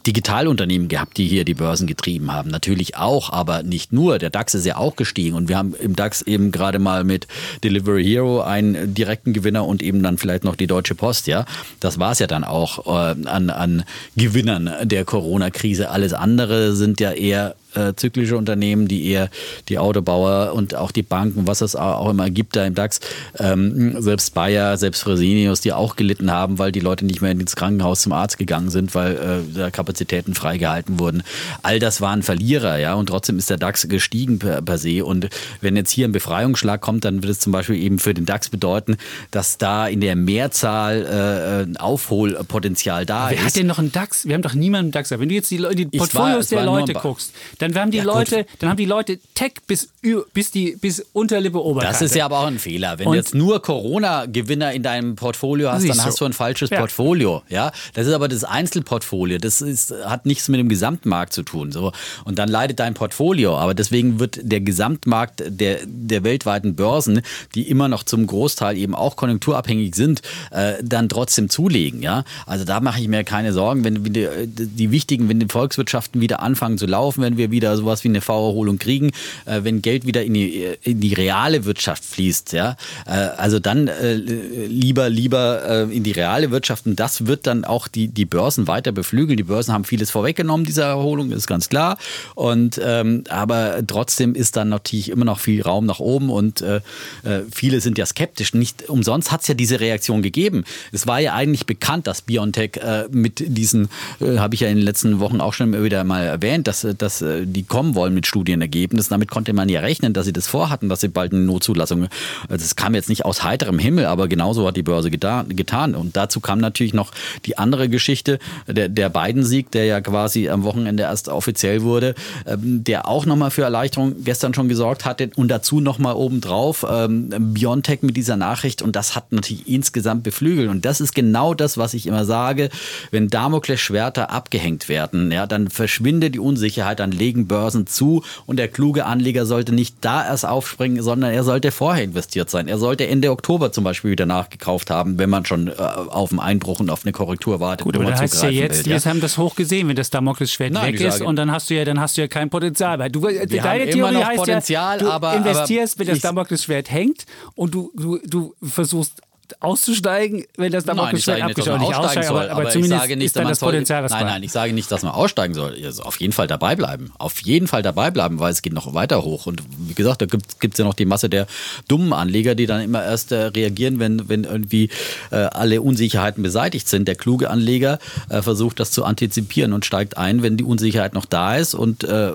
[0.06, 2.50] Digitalunternehmen gehabt, die hier die Börsen getrieben haben.
[2.50, 4.18] Natürlich auch, aber nicht nur.
[4.18, 7.26] Der DAX ist ja auch gestiegen und wir haben im DAX eben gerade mal mit
[7.62, 11.46] Delivery Hero einen direkten Gewinner und eben dann vielleicht noch die Deutsche Post, ja.
[11.80, 15.88] Das war es ja dann auch äh, an, an Gewinnern der Corona-Krise.
[15.88, 19.30] Alles andere sind ja eher äh, zyklische Unternehmen, die eher
[19.68, 23.00] die Autobauer und auch die Banken, was es auch immer gibt da im DAX,
[23.38, 27.56] ähm, selbst Bayer, selbst Fresenius, die auch gelitten haben, weil die Leute nicht mehr ins
[27.56, 31.22] Krankenhaus zum Arzt gegangen sind, weil äh, da Kapazitäten freigehalten wurden.
[31.62, 35.04] All das waren Verlierer, ja, und trotzdem ist der DAX gestiegen per, per se.
[35.04, 35.28] Und
[35.60, 38.48] wenn jetzt hier ein Befreiungsschlag kommt, dann wird es zum Beispiel eben für den DAX
[38.48, 38.96] bedeuten,
[39.30, 43.44] dass da in der Mehrzahl äh, ein Aufholpotenzial da Wer ist.
[43.44, 44.26] hat denn noch einen DAX?
[44.26, 45.10] Wir haben doch niemanden DAX.
[45.10, 47.32] Wenn du jetzt die, die war- Portfolios der war nur Leute guckst,
[47.72, 48.14] dann haben die Ja, gut.
[48.14, 49.88] Leute, dann haben die Leute Tech bis,
[50.32, 51.92] bis die bis Unterlippe Oberkante.
[51.98, 52.98] Das ist ja aber auch ein Fehler.
[52.98, 56.70] Wenn Und- du jetzt nur Corona-Gewinner in deinem Portfolio hast, dann hast du ein falsches
[56.70, 56.78] Ja.
[56.78, 57.42] Portfolio.
[57.48, 59.38] Ja, das ist aber das Einzelportfolio.
[59.38, 61.72] Das ist, hat nichts mit dem Gesamtmarkt zu tun.
[61.72, 61.92] So.
[62.24, 63.56] Und dann leidet dein Portfolio.
[63.56, 67.22] Aber deswegen wird der Gesamtmarkt der, der weltweiten Börsen,
[67.54, 72.02] die immer noch zum Großteil eben auch konjunkturabhängig sind, äh, dann trotzdem zulegen.
[72.02, 76.20] Ja, also da mache ich mir keine Sorgen, wenn die, die wichtigen, wenn die Volkswirtschaften
[76.20, 79.12] wieder anfangen zu laufen, wenn wir wieder sowas wie eine V-Erholung kriegen,
[79.46, 83.88] äh, wenn Geld wieder in die, in die reale Wirtschaft fließt, ja, äh, also dann
[83.88, 88.24] äh, lieber, lieber äh, in die reale Wirtschaft und das wird dann auch die, die
[88.24, 89.36] Börsen weiter beflügeln.
[89.36, 91.98] Die Börsen haben vieles vorweggenommen, dieser Erholung, ist ganz klar.
[92.34, 96.76] Und ähm, aber trotzdem ist dann natürlich immer noch viel Raum nach oben und äh,
[97.22, 98.54] äh, viele sind ja skeptisch.
[98.54, 100.64] Nicht umsonst hat es ja diese Reaktion gegeben.
[100.92, 103.88] Es war ja eigentlich bekannt, dass BioNTech äh, mit diesen,
[104.20, 106.94] äh, habe ich ja in den letzten Wochen auch schon wieder mal erwähnt, dass, äh,
[106.94, 109.10] dass äh, die kommen wollen mit Studienergebnissen.
[109.10, 112.08] Damit konnte man ja rechnen, dass sie das vorhatten, dass sie bald eine Notzulassung.
[112.48, 115.54] Also das kam jetzt nicht aus heiterem Himmel, aber genauso hat die Börse getan.
[115.56, 115.94] getan.
[115.94, 117.12] Und dazu kam natürlich noch
[117.46, 122.14] die andere Geschichte, der, der Biden-Sieg, der ja quasi am Wochenende erst offiziell wurde,
[122.46, 127.30] ähm, der auch nochmal für Erleichterung gestern schon gesorgt hatte und dazu nochmal obendrauf ähm,
[127.54, 131.76] Biontech mit dieser Nachricht und das hat natürlich insgesamt beflügelt und das ist genau das,
[131.76, 132.70] was ich immer sage,
[133.10, 138.68] wenn Damoklesschwerter abgehängt werden, ja, dann verschwindet die Unsicherheit, dann legen Börsen zu und der
[138.68, 142.68] kluge Anleger sollte nicht da erst aufspringen, sondern er sollte vorher investiert sein.
[142.68, 146.40] Er sollte Ende Oktober zum Beispiel wieder nachgekauft haben, wenn man schon äh, auf einen
[146.40, 147.84] Einbruch und auf eine Korrektur wartet.
[147.84, 150.72] Gut, aber da heißt ja jetzt, will, wir haben das hoch gesehen, wenn das Damoklesschwert
[150.72, 153.08] Nein, weg ist und dann hast du ja, dann hast du ja kein Potenzial mehr.
[153.08, 157.24] Du, Wir deine haben immer Theorie heißt ja, du aber- investierst, wenn das Damoklesschwert hängt
[157.54, 159.20] und du, du, du versuchst
[159.60, 163.26] auszusteigen, wenn das Damoklesschwert abgeschaut nicht, aussteigen soll, aber, aber, aber zumindest ich sage nicht,
[163.26, 165.76] ist dann das soll, Potenzial was Nein, nein, ich sage nicht, dass man aussteigen soll.
[165.84, 167.12] Also auf jeden Fall dabei bleiben.
[167.18, 169.46] Auf jeden Fall dabei bleiben, weil es geht noch weiter hoch.
[169.46, 171.46] Und wie gesagt, da gibt es ja noch die Masse der
[171.88, 174.90] dummen Anleger, die dann immer erst äh, reagieren, wenn, wenn irgendwie
[175.30, 177.08] äh, alle Unsicherheiten beseitigt sind.
[177.08, 181.24] Der kluge Anleger äh, versucht das zu antizipieren und steigt ein, wenn die Unsicherheit noch
[181.24, 182.32] da ist und äh,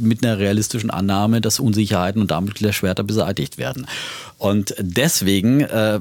[0.00, 3.86] mit einer realistischen Annahme, dass Unsicherheiten und damit der Schwerter beseitigt werden.
[4.40, 6.00] Und deswegen äh,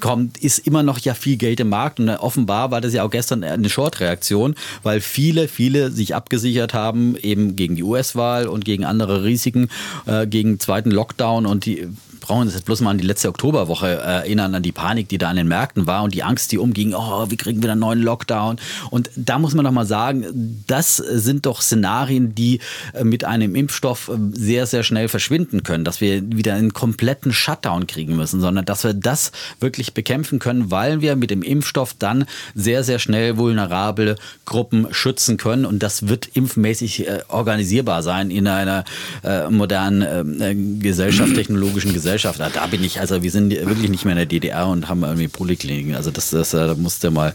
[0.00, 2.00] kommt, ist immer noch ja viel Geld im Markt.
[2.00, 7.16] Und offenbar war das ja auch gestern eine Short-Reaktion, weil viele, viele sich abgesichert haben,
[7.16, 9.68] eben gegen die US-Wahl und gegen andere Risiken,
[10.06, 11.46] äh, gegen zweiten Lockdown.
[11.46, 11.88] Und die
[12.30, 15.30] brauchen uns jetzt bloß mal an die letzte Oktoberwoche erinnern, an die Panik, die da
[15.30, 18.00] an den Märkten war und die Angst, die umging, oh, wie kriegen wir einen neuen
[18.00, 18.60] Lockdown?
[18.90, 22.60] Und da muss man doch mal sagen, das sind doch Szenarien, die
[23.02, 28.14] mit einem Impfstoff sehr, sehr schnell verschwinden können, dass wir wieder einen kompletten Shutdown kriegen
[28.14, 32.84] müssen, sondern dass wir das wirklich bekämpfen können, weil wir mit dem Impfstoff dann sehr,
[32.84, 34.14] sehr schnell vulnerable
[34.44, 38.84] Gruppen schützen können und das wird impfmäßig äh, organisierbar sein in einer
[39.24, 42.19] äh, modernen äh, Gesellschaft, technologischen Gesellschaft.
[42.22, 45.28] Da bin ich, also wir sind wirklich nicht mehr in der DDR und haben irgendwie
[45.28, 45.94] Polikliniken.
[45.94, 47.34] Also das, das da musste mal,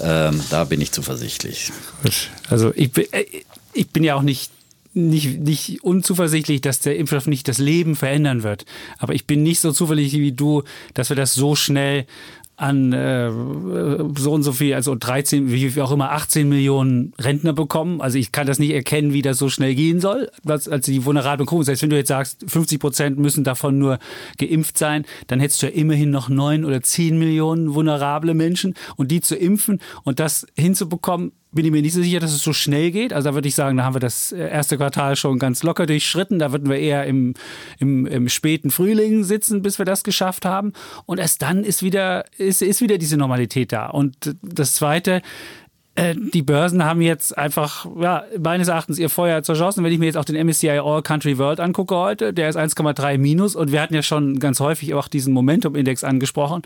[0.00, 1.72] ähm, da bin ich zuversichtlich.
[2.48, 3.06] Also ich bin,
[3.72, 4.50] ich bin ja auch nicht
[4.94, 8.64] nicht, nicht unzuversichtlich, dass der Impfstoff nicht das Leben verändern wird.
[8.98, 12.06] Aber ich bin nicht so zuversichtlich wie du, dass wir das so schnell
[12.58, 13.30] an äh,
[14.18, 18.00] so und so viel, also 13, wie auch immer, 18 Millionen Rentner bekommen.
[18.00, 21.04] Also ich kann das nicht erkennen, wie das so schnell gehen soll, als, als die
[21.04, 21.62] vulnerablen Gruppen.
[21.62, 24.00] Das heißt, wenn du jetzt sagst, 50 Prozent müssen davon nur
[24.38, 29.12] geimpft sein, dann hättest du ja immerhin noch neun oder zehn Millionen vulnerable Menschen und
[29.12, 32.52] die zu impfen und das hinzubekommen, bin ich mir nicht so sicher, dass es so
[32.52, 33.12] schnell geht.
[33.12, 36.38] Also da würde ich sagen, da haben wir das erste Quartal schon ganz locker durchschritten.
[36.38, 37.34] Da würden wir eher im,
[37.78, 40.72] im, im späten Frühling sitzen, bis wir das geschafft haben.
[41.06, 43.86] Und erst dann ist wieder, ist, ist wieder diese Normalität da.
[43.86, 45.22] Und das Zweite,
[45.94, 49.82] äh, die Börsen haben jetzt einfach, ja, meines Erachtens ihr Feuer zerschossen.
[49.82, 53.16] Wenn ich mir jetzt auch den MSCI All Country World angucke heute, der ist 1,3
[53.16, 56.62] minus und wir hatten ja schon ganz häufig auch diesen Momentum-Index angesprochen.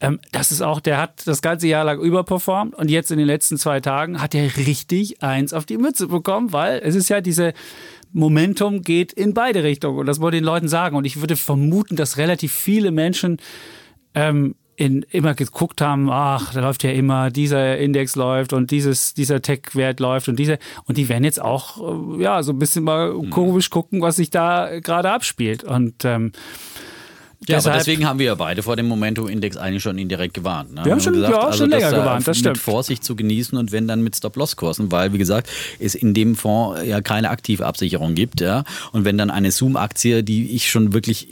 [0.00, 3.26] Ähm, das ist auch, der hat das ganze Jahr lang überperformt und jetzt in den
[3.26, 7.20] letzten zwei Tagen hat er richtig eins auf die Mütze bekommen, weil es ist ja
[7.20, 7.52] diese
[8.12, 11.96] Momentum geht in beide Richtungen und das wollte den Leuten sagen und ich würde vermuten,
[11.96, 13.38] dass relativ viele Menschen
[14.14, 19.12] ähm, in, immer geguckt haben, ach, da läuft ja immer, dieser Index läuft und dieses,
[19.12, 22.84] dieser Tech-Wert läuft und diese, und die werden jetzt auch, äh, ja, so ein bisschen
[22.84, 26.30] mal komisch gucken, was sich da gerade abspielt und ähm,
[27.48, 30.74] ja, Deshalb, aber deswegen haben wir ja beide vor dem Momentum-Index eigentlich schon indirekt gewarnt.
[30.74, 30.84] Ne?
[30.84, 32.56] Wir haben schon, gesagt, ja, also schon länger gewarnt, das stimmt.
[32.56, 36.36] Mit Vorsicht zu genießen und wenn dann mit Stop-Loss-Kursen, weil, wie gesagt, es in dem
[36.36, 38.40] Fonds ja keine aktive Absicherung gibt.
[38.40, 38.64] Ja?
[38.92, 41.28] Und wenn dann eine Zoom-Aktie, die ich schon wirklich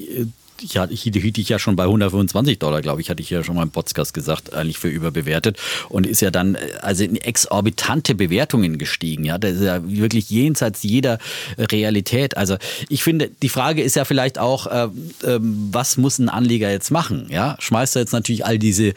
[0.62, 3.54] ich hatte, hielt ich ja schon bei 125 Dollar, glaube ich, hatte ich ja schon
[3.54, 8.78] mal im Podcast gesagt, eigentlich für überbewertet und ist ja dann also in exorbitante Bewertungen
[8.78, 9.24] gestiegen.
[9.24, 11.18] Ja, das ist ja wirklich jenseits jeder
[11.58, 12.36] Realität.
[12.36, 12.56] Also
[12.88, 14.84] ich finde, die Frage ist ja vielleicht auch, äh,
[15.22, 17.28] äh, was muss ein Anleger jetzt machen?
[17.30, 18.94] Ja, schmeißt er jetzt natürlich all diese äh,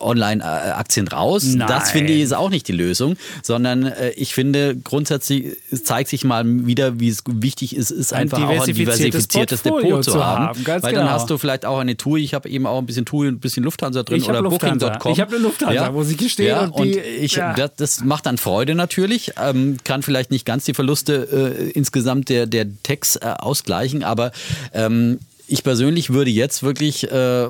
[0.00, 1.44] Online-Aktien raus?
[1.44, 1.68] Nein.
[1.68, 6.24] Das finde ich ist auch nicht die Lösung, sondern äh, ich finde grundsätzlich zeigt sich
[6.24, 10.64] mal wieder, wie es wichtig ist, ist einfach auch ein diversifiziertes Depot zu haben haben.
[10.64, 11.04] Ganz weil genau.
[11.04, 12.22] dann hast du vielleicht auch eine TUI.
[12.22, 15.12] Ich habe eben auch ein bisschen TUI und ein bisschen Lufthansa drin ich oder Booking.com.
[15.12, 15.94] Ich habe eine Lufthansa, ja.
[15.94, 16.48] wo sie gestehen.
[16.48, 17.54] Ja, und, die, und ich, ja.
[17.54, 19.32] das, das, macht dann Freude natürlich.
[19.40, 24.32] Ähm, kann vielleicht nicht ganz die Verluste äh, insgesamt der, der Techs äh, ausgleichen, aber
[24.72, 25.18] ähm,
[25.52, 27.48] ich persönlich würde jetzt wirklich äh,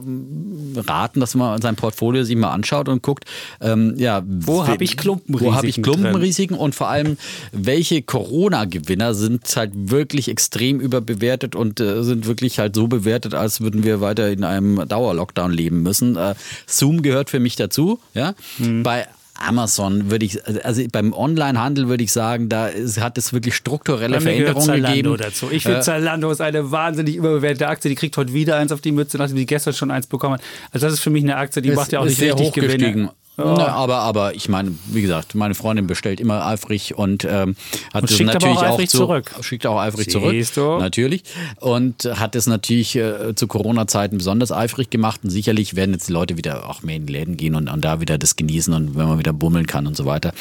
[0.77, 3.25] raten, dass man sein Portfolio sich mal anschaut und guckt,
[3.61, 5.47] ähm, ja, wo habe ich Klumpenrisiken?
[5.47, 7.17] Wo habe ich Klumpenrisiken und vor allem,
[7.53, 13.61] welche Corona-Gewinner sind halt wirklich extrem überbewertet und äh, sind wirklich halt so bewertet, als
[13.61, 16.17] würden wir weiter in einem Dauerlockdown leben müssen.
[16.17, 16.35] Äh,
[16.67, 18.35] Zoom gehört für mich dazu, ja.
[18.59, 18.83] Mhm.
[18.83, 19.07] Bei
[19.42, 24.20] Amazon würde ich, also beim Onlinehandel würde ich sagen, da ist, hat es wirklich strukturelle
[24.20, 25.16] Veränderungen gegeben.
[25.18, 25.48] Dazu.
[25.50, 27.88] Ich finde, äh, Zalando ist eine wahnsinnig überbewertete Aktie.
[27.88, 30.42] Die kriegt heute wieder eins auf die Mütze, nachdem sie gestern schon eins bekommen hat.
[30.70, 32.52] Also das ist für mich eine Aktie, die es, macht ja auch nicht sehr richtig
[32.55, 33.11] Gewinne.
[33.38, 33.55] Oh.
[33.57, 37.57] Na, aber, aber ich meine, wie gesagt, meine Freundin bestellt immer eifrig und ähm,
[37.95, 39.35] hat und es schickt natürlich auch, auch zu, zurück.
[39.40, 40.79] schickt auch eifrig Siehst zurück.
[40.79, 40.83] Du?
[40.83, 41.23] Natürlich.
[41.59, 45.21] Und hat es natürlich äh, zu Corona-Zeiten besonders eifrig gemacht.
[45.25, 47.83] Und sicherlich werden jetzt die Leute wieder auch mehr in die Läden gehen und, und
[47.83, 50.35] da wieder das genießen und wenn man wieder bummeln kann und so weiter.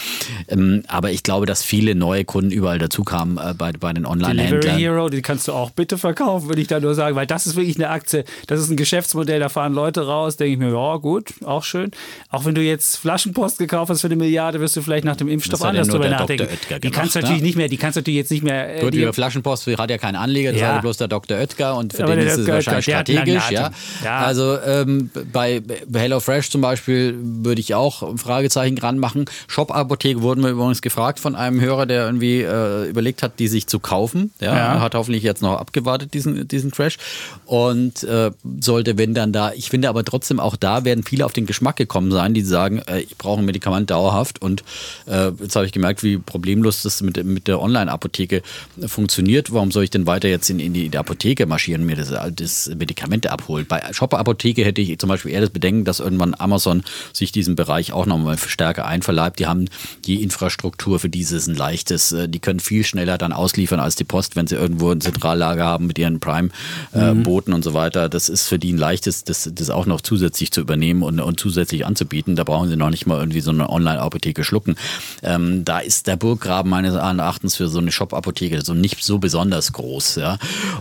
[0.49, 4.05] Ähm, aber ich glaube, dass viele neue Kunden überall dazu kamen äh, bei, bei den
[4.05, 4.61] Online-Händlern.
[4.61, 7.47] Delivery Hero, die kannst du auch bitte verkaufen, würde ich da nur sagen, weil das
[7.47, 10.73] ist wirklich eine Aktie, das ist ein Geschäftsmodell, da fahren Leute raus, denke ich mir,
[10.73, 11.91] ja gut, auch schön.
[12.29, 15.15] Auch wenn du jetzt jetzt Flaschenpost gekauft hast für eine Milliarde, wirst du vielleicht nach
[15.15, 16.47] dem Impfstoff ja anders drüber nachdenken.
[16.51, 17.47] Oetker die kannst du gemacht, natürlich ne?
[17.47, 18.77] nicht mehr, die kannst du natürlich jetzt nicht mehr.
[18.77, 20.67] äh, Gut, die, die Flaschenpost hat ja keinen Anleger, das Ja.
[20.69, 21.37] hat ja bloß der Dr.
[21.37, 23.51] Oetker und für Aber den ist es wahrscheinlich strategisch.
[23.51, 23.71] Ja.
[24.03, 24.17] Ja.
[24.19, 25.61] Also ähm, bei
[25.93, 29.25] HelloFresh zum Beispiel würde ich auch ein Fragezeichen ranmachen.
[29.47, 33.67] Shop-Apotheke wurden wir übrigens gefragt von einem Hörer, der irgendwie äh, überlegt hat, die sich
[33.67, 34.31] zu kaufen.
[34.39, 34.79] Ja, Ja.
[34.81, 36.97] Hat hoffentlich jetzt noch abgewartet, diesen, diesen Crash.
[37.45, 41.33] Und äh, sollte, wenn dann da, ich finde aber trotzdem auch da werden viele auf
[41.33, 44.41] den Geschmack gekommen sein, die sagen, äh, ich brauche ein Medikament dauerhaft.
[44.41, 44.63] Und
[45.07, 48.41] äh, jetzt habe ich gemerkt, wie problemlos das mit, mit der Online-Apotheke
[48.85, 49.53] funktioniert.
[49.53, 52.13] Warum soll ich denn weiter jetzt in, in die, in die Apotheke marschieren, mir das,
[52.35, 53.65] das Medikamente abholen?
[53.67, 57.93] Bei Shopper-Apotheke hätte ich zum Beispiel eher das Bedenken, dass irgendwann Amazon sich diesen Bereich
[57.93, 59.39] auch nochmal stärker einverleibt.
[59.39, 59.67] Die haben
[60.05, 64.03] die Infrastruktur für dieses ein leichtes, äh, die können viel schneller dann ausliefern als die
[64.03, 68.09] Post, wenn sie irgendwo ein Zentrallager haben mit ihren Prime-Booten und so weiter.
[68.09, 71.39] Das ist für die ein leichtes, das, das auch noch zusätzlich zu übernehmen und, und
[71.39, 72.35] zusätzlich anzubieten.
[72.35, 74.75] Da brauchen sie noch nicht mal irgendwie so eine Online-Apotheke schlucken.
[75.23, 79.73] Ähm, da ist der Burggraben meines Erachtens für so eine Shop-Apotheke so nicht so besonders
[79.73, 80.15] groß.
[80.15, 80.37] Ja?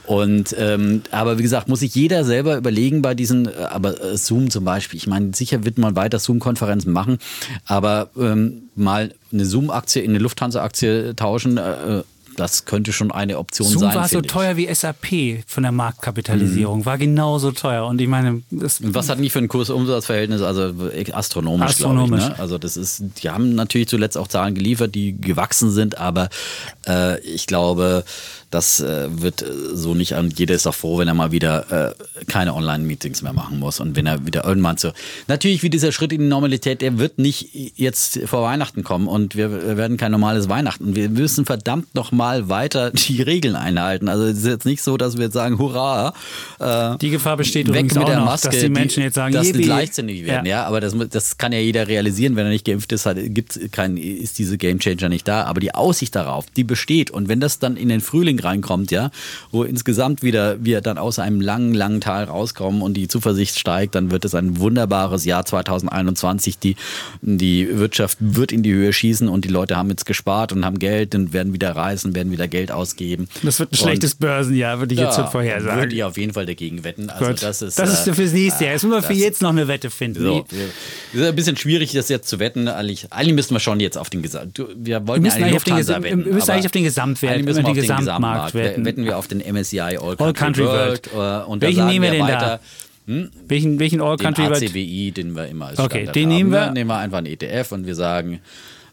[0.06, 4.16] Und ähm, aber wie gesagt, muss sich jeder selber überlegen bei diesen, äh, aber äh,
[4.16, 7.18] Zoom zum Beispiel, ich meine, sicher wird man weiter Zoom-Konferenzen machen,
[7.66, 12.02] aber ähm, mal eine Zoom-Aktie in eine Lufthansa-Aktie tauschen, äh,
[12.40, 13.94] das könnte schon eine Option Zoom sein.
[13.94, 14.26] war so ich.
[14.26, 17.86] teuer wie SAP von der Marktkapitalisierung, war genauso teuer.
[17.86, 20.40] Und ich meine, was hat die für ein Kurs-Umsatz-Verhältnis?
[20.40, 20.72] Also
[21.12, 22.08] astronomisch, Astronomisch.
[22.08, 22.28] glaube ich.
[22.30, 22.38] Ne?
[22.38, 26.30] Also das ist, die haben natürlich zuletzt auch Zahlen geliefert, die gewachsen sind, aber
[26.88, 28.04] äh, ich glaube,
[28.50, 30.30] das äh, wird äh, so nicht an.
[30.30, 33.96] Jeder ist auch froh, wenn er mal wieder äh, keine Online-Meetings mehr machen muss und
[33.96, 34.90] wenn er wieder irgendwann so.
[35.28, 39.36] Natürlich, wie dieser Schritt in die Normalität, der wird nicht jetzt vor Weihnachten kommen und
[39.36, 40.96] wir werden kein normales Weihnachten.
[40.96, 44.08] Wir müssen verdammt noch mal weiter die Regeln einhalten.
[44.08, 46.12] Also es ist jetzt nicht so, dass wir jetzt sagen, hurra.
[46.58, 49.14] Äh, die Gefahr besteht weg übrigens mit auch der noch, Maske, dass die Menschen jetzt
[49.14, 50.64] sagen, dass die leichtsinnig werden, ja.
[50.64, 53.96] Aber das, das kann ja jeder realisieren, wenn er nicht geimpft ist, hat, gibt's kein,
[53.96, 55.44] ist diese Gamechanger nicht da.
[55.44, 57.10] Aber die Aussicht darauf, die besteht.
[57.10, 59.10] Und wenn das dann in den Frühling reinkommt, ja,
[59.50, 63.94] wo insgesamt wieder wir dann aus einem langen, langen Tal rauskommen und die Zuversicht steigt,
[63.94, 66.58] dann wird es ein wunderbares Jahr 2021.
[66.58, 66.76] Die,
[67.22, 70.78] die Wirtschaft wird in die Höhe schießen und die Leute haben jetzt gespart und haben
[70.78, 73.28] Geld und werden wieder reisen, werden wieder Geld ausgeben.
[73.42, 75.90] Das wird ein Und- schlechtes Börsenjahr, würde ich jetzt schon würde vorhersagen.
[75.90, 77.10] ich auf jeden Fall dagegen wetten.
[77.10, 77.42] Also Gut.
[77.42, 78.72] das ist, das ist äh, fürs nächste Jahr.
[78.74, 80.22] Jetzt müssen wir für jetzt noch eine Wette finden.
[80.22, 80.44] so,
[81.12, 82.68] es ist ein bisschen schwierig, das jetzt zu wetten.
[82.68, 84.62] Eigentlich, eigentlich müssen wir schon jetzt auf den Gesamt.
[84.76, 86.24] Wir wollten Wir ja eigentlich auf den Lufthansa Gesam- wetten.
[86.24, 88.84] wir müssen eigentlich auf den Gesamtwert, eigentlich müssen wir den auf den Gesamtmarkt Gesamtmarkt wetten.
[88.84, 89.04] wetten.
[89.04, 91.14] wir auf den MSCI All Country, All Country World.
[91.14, 91.44] World.
[91.46, 92.60] äh, Und da Welchen nehmen wir denn weiter,
[93.48, 94.62] Welchen, welchen Den All-Country World?
[94.62, 96.36] ACWI, den wir immer als Okay, Standard den haben.
[96.36, 96.66] nehmen wir.
[96.66, 96.72] Ne?
[96.74, 98.40] Nehmen wir einfach einen ETF und wir sagen,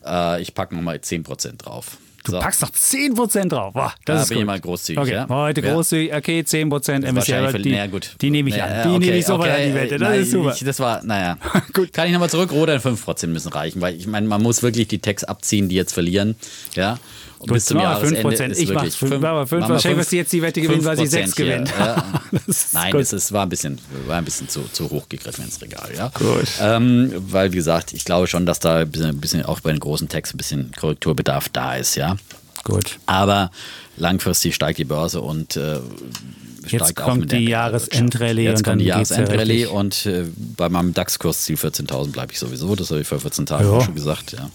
[0.05, 1.97] äh, ich packe nochmal 10% drauf.
[2.23, 2.39] Du So.
[2.39, 3.73] packst noch 10% drauf.
[3.73, 4.47] Boah, das Da ist bin ich gut.
[4.47, 5.29] mal großzügig, Okay, ja.
[5.29, 5.71] heute Ja.
[5.73, 8.15] großzügig, okay, 10% MSCI die, naja, gut.
[8.19, 8.71] die nehme ich Ja, an.
[8.83, 9.63] Die okay, nehme ich sofort okay.
[9.63, 9.97] an die Wette.
[9.99, 10.53] Das Nein, ist super.
[10.53, 11.37] Ich, das war, naja.
[11.73, 11.93] Gut.
[11.93, 12.51] Kann ich nochmal zurück?
[12.53, 15.93] Oder 5% müssen reichen, weil ich meine, man muss wirklich die Tags abziehen, die jetzt
[15.93, 16.35] verlieren.
[16.73, 16.97] Ja.
[17.39, 18.51] Und bis zum Jahresende 5%.
[18.51, 19.59] ist Ich mach's wirklich fünf- fünf- machen wir fünf.
[19.61, 21.45] machen wir Wahrscheinlich, fünf- dass sie jetzt die Wette gewinnen, weil sie 5% sechs hier.
[21.45, 21.69] gewinnen.
[21.79, 22.21] Ja.
[22.47, 23.01] Das Nein, gut.
[23.01, 25.89] es ist, war ein bisschen, war ein bisschen zu, zu hoch gegriffen ins Regal.
[25.95, 26.09] Ja.
[26.17, 26.47] Gut.
[26.61, 29.71] Ähm, weil, wie gesagt, ich glaube schon, dass da ein bisschen, ein bisschen auch bei
[29.71, 31.95] den großen Tags ein bisschen Korrekturbedarf da ist.
[31.95, 32.17] Ja.
[32.63, 32.97] Gut.
[33.05, 33.51] Aber
[33.97, 35.79] langfristig steigt die Börse und äh,
[36.67, 37.45] Jetzt kommt die.
[37.47, 40.25] Jahresendrallye Jetzt und kommt die ja Jahresendrallye und äh,
[40.57, 42.75] bei meinem DAX-Kursziel 14.000 bleibe ich sowieso.
[42.75, 43.81] Das habe ich vor 14 Tagen Ja.
[43.81, 44.33] schon gesagt.
[44.33, 44.49] Ja.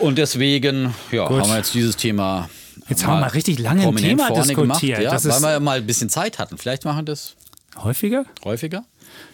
[0.00, 1.40] Und deswegen ja, Gut.
[1.42, 2.48] haben wir jetzt dieses Thema.
[2.88, 4.58] Jetzt haben wir mal richtig lange ein Thema vorne diskutiert.
[4.58, 6.56] Gemacht, ja, Das weil wir mal ein bisschen Zeit hatten.
[6.58, 7.34] Vielleicht machen wir das
[7.82, 8.24] Häufiger?
[8.44, 8.84] häufiger.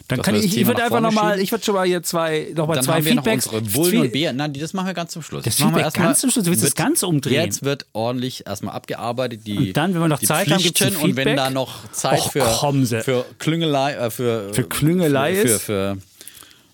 [0.09, 2.53] Dann kann wir ich, das ich würde einfach nochmal, ich würde schon mal hier zwei,
[2.55, 3.47] noch mal Dann zwei haben wir Feedbacks.
[3.47, 4.37] noch unsere Bullen und Bären.
[4.37, 5.45] Nein, das machen wir ganz zum Schluss.
[5.45, 6.45] Das machen wir Feedback erstmal- ganz zum Schluss?
[6.45, 7.45] Du willst das ganz umdrehen?
[7.45, 9.47] Jetzt wird ordentlich erstmal abgearbeitet.
[9.47, 11.37] Die, Und dann, wenn wir noch Zeit haben, gibt's Pflichten Und wenn Feedback?
[11.37, 15.63] da noch Zeit Och, für, für Klüngelei, äh, für, Für Klüngelei für, ist?
[15.63, 15.99] für, für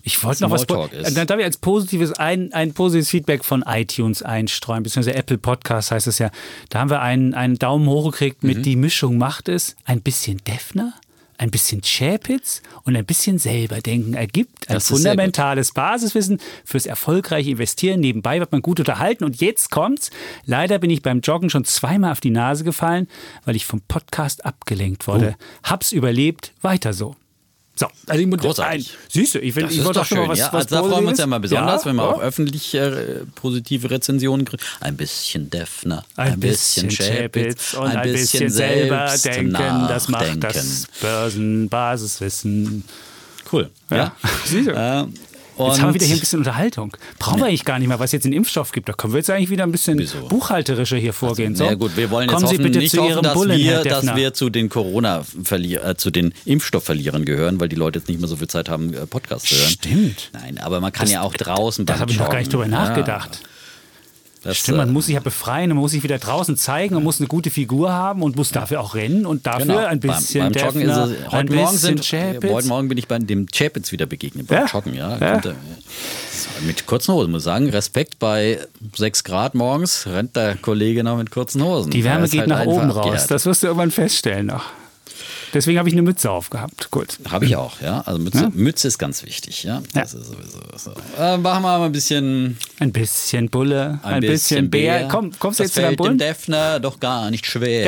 [0.03, 0.63] Ich wollte noch was.
[0.63, 1.17] Ist.
[1.17, 5.91] Dann darf ich als positives ein, ein positives Feedback von iTunes einstreuen, beziehungsweise Apple Podcast
[5.91, 6.31] heißt es ja.
[6.69, 8.49] Da haben wir einen, einen Daumen hoch gekriegt Mhm.
[8.49, 10.93] mit die Mischung macht es ein bisschen Defner,
[11.37, 17.49] ein bisschen Chapitz und ein bisschen selber denken ergibt ein Das fundamentales Basiswissen fürs erfolgreiche
[17.49, 17.99] Investieren.
[17.99, 20.11] Nebenbei wird man gut unterhalten und jetzt kommt's.
[20.45, 23.07] Leider bin ich beim Joggen schon zweimal auf die Nase gefallen,
[23.45, 25.35] weil ich vom Podcast abgelenkt wurde.
[25.37, 25.69] Oh.
[25.71, 27.15] Hab's überlebt, weiter so.
[27.81, 28.89] So, also ich muss Großartig.
[28.91, 30.45] Ein, siehst du, ich, find, Das ich ist wollte doch schon mal schön, was, ja.
[30.53, 32.09] was Also da freuen wir uns ja mal besonders, Ja, wenn wir ja.
[32.11, 34.61] auch öffentlich äh, positive Rezensionen kriegen.
[34.81, 40.85] Ein bisschen Defner, ein bisschen Chapitz und ein bisschen selber denken, das macht das.
[41.01, 42.83] Börsenbasiswissen.
[43.51, 43.71] Cool.
[43.89, 44.15] Ja.
[44.45, 44.69] Siehst
[45.57, 46.95] Äh, Jetzt haben wir wieder hier ein bisschen Unterhaltung.
[47.19, 48.89] Brauchen wir eigentlich gar nicht mehr, was jetzt einen Impfstoff gibt.
[48.89, 50.27] Da können wir jetzt eigentlich wieder ein bisschen Wieso?
[50.27, 51.53] buchhalterischer hier vorgehen.
[51.53, 53.23] Also, so, ja gut, wir wollen kommen jetzt Sie hoffen, bitte nicht zu hoffen, Ihrem
[53.23, 57.75] dass, Bullen, wir, dass wir zu den Corona äh, zu den Impfstoffverlierern gehören, weil die
[57.75, 59.69] Leute jetzt nicht mehr so viel Zeit haben, äh, Podcasts zu hören.
[59.69, 60.29] Stimmt.
[60.33, 62.71] Nein, aber man kann ja auch draußen Da habe ich noch gar nicht drüber ja,
[62.71, 63.41] nachgedacht.
[64.43, 67.03] Das, Stimmt, man äh, muss sich ja befreien, man muss sich wieder draußen zeigen, man
[67.03, 69.77] muss eine gute Figur haben und muss dafür auch rennen und dafür Genau.
[69.85, 72.51] ein bisschen beim, beim Joggen ist Defner, es, ein heute, Morgen bisschen sind, Chapitz.
[72.51, 74.65] heute Morgen bin ich bei dem Chapitz wieder begegnet, beim Ja.
[74.65, 75.09] Joggen, ja.
[75.17, 75.25] Ja.
[75.35, 75.55] Er-
[76.65, 78.59] mit kurzen Hosen, muss ich sagen, Respekt bei
[78.95, 81.91] 6 Grad morgens rennt der Kollege noch mit kurzen Hosen.
[81.91, 82.97] Die Wärme ist geht halt nach oben raus.
[82.97, 83.31] abgehärtet.
[83.31, 84.63] Das wirst du irgendwann feststellen noch.
[85.53, 86.89] Deswegen habe ich eine Mütze aufgehabt.
[86.91, 87.17] Gut.
[87.29, 88.01] Habe ich auch, ja.
[88.01, 88.49] Also Mütze, Ja.
[88.53, 89.81] Mütze ist ganz wichtig, ja.
[89.93, 90.01] Ja.
[90.01, 90.91] Das ist sowieso so.
[91.21, 95.07] Äh, machen wir mal ein bisschen, Ein bisschen Bulle, ein, bisschen, Bär.
[95.09, 96.17] Komm, kommst du jetzt zu deinem fällt dem Bullen?
[96.17, 97.85] Defner doch gar nicht schwer.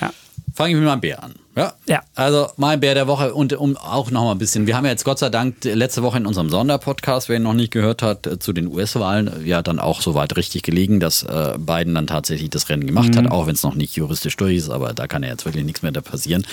[0.00, 0.10] Ja.
[0.54, 1.34] Fange ich mit meinem Bär an.
[1.56, 1.72] Ja.
[1.86, 2.00] Ja.
[2.14, 4.66] Also mein Bär der Woche und um auch noch mal ein bisschen.
[4.68, 7.54] Wir haben ja jetzt Gott sei Dank letzte Woche in unserem Sonderpodcast, wer ihn noch
[7.54, 11.22] nicht gehört hat, äh, zu den US-Wahlen äh, ja dann auch soweit richtig gelegen, dass
[11.24, 13.18] äh, Biden dann tatsächlich das Rennen gemacht Mhm.
[13.18, 15.64] hat, auch wenn es noch nicht juristisch durch ist, aber da kann ja jetzt wirklich
[15.64, 16.46] nichts mehr da passieren.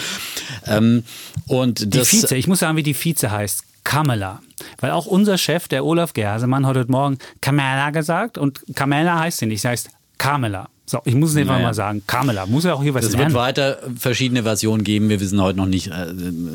[0.66, 1.04] Ähm,
[1.48, 3.64] und Die Vize, ich muss sagen, wie die Vize heißt.
[3.84, 4.42] Kamala.
[4.82, 9.38] Weil auch unser Chef, der Olaf Gersemann, hat heute Morgen Kamala gesagt und Kamala heißt
[9.38, 10.68] sie nicht, sie heißt Kamala.
[10.90, 11.66] So, ich muss es einfach Naja.
[11.68, 12.02] mal sagen.
[12.08, 12.46] Kamala.
[12.46, 15.10] Muss ja auch hier was Es wird weiter verschiedene Versionen geben.
[15.10, 15.88] Wir wissen heute noch nicht.
[15.88, 16.14] Äh,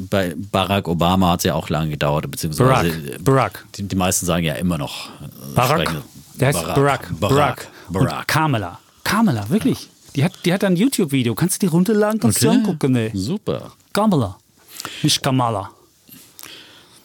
[0.09, 3.25] bei Barack Obama hat es ja auch lange gedauert, beziehungsweise Barack.
[3.25, 3.65] Barack.
[3.77, 5.09] Die, die meisten sagen ja immer noch.
[5.21, 5.83] äh, Barack.
[5.83, 6.03] sprechen-
[6.37, 6.77] Der heißt Barack.
[6.77, 7.21] Barack.
[7.21, 7.69] Barack.
[7.89, 8.29] Und Barack.
[8.29, 8.79] Kamala.
[9.05, 9.89] Kamala, wirklich.
[10.17, 11.35] Die hat, die hat ein YouTube-Video.
[11.35, 12.19] Kannst du die runterladen?
[12.19, 12.57] Kannst du Okay.
[12.57, 12.93] angucken?
[12.93, 13.11] Ne?
[13.13, 13.73] Super.
[13.93, 14.39] Kamala.
[15.03, 15.71] Nicht Kamala.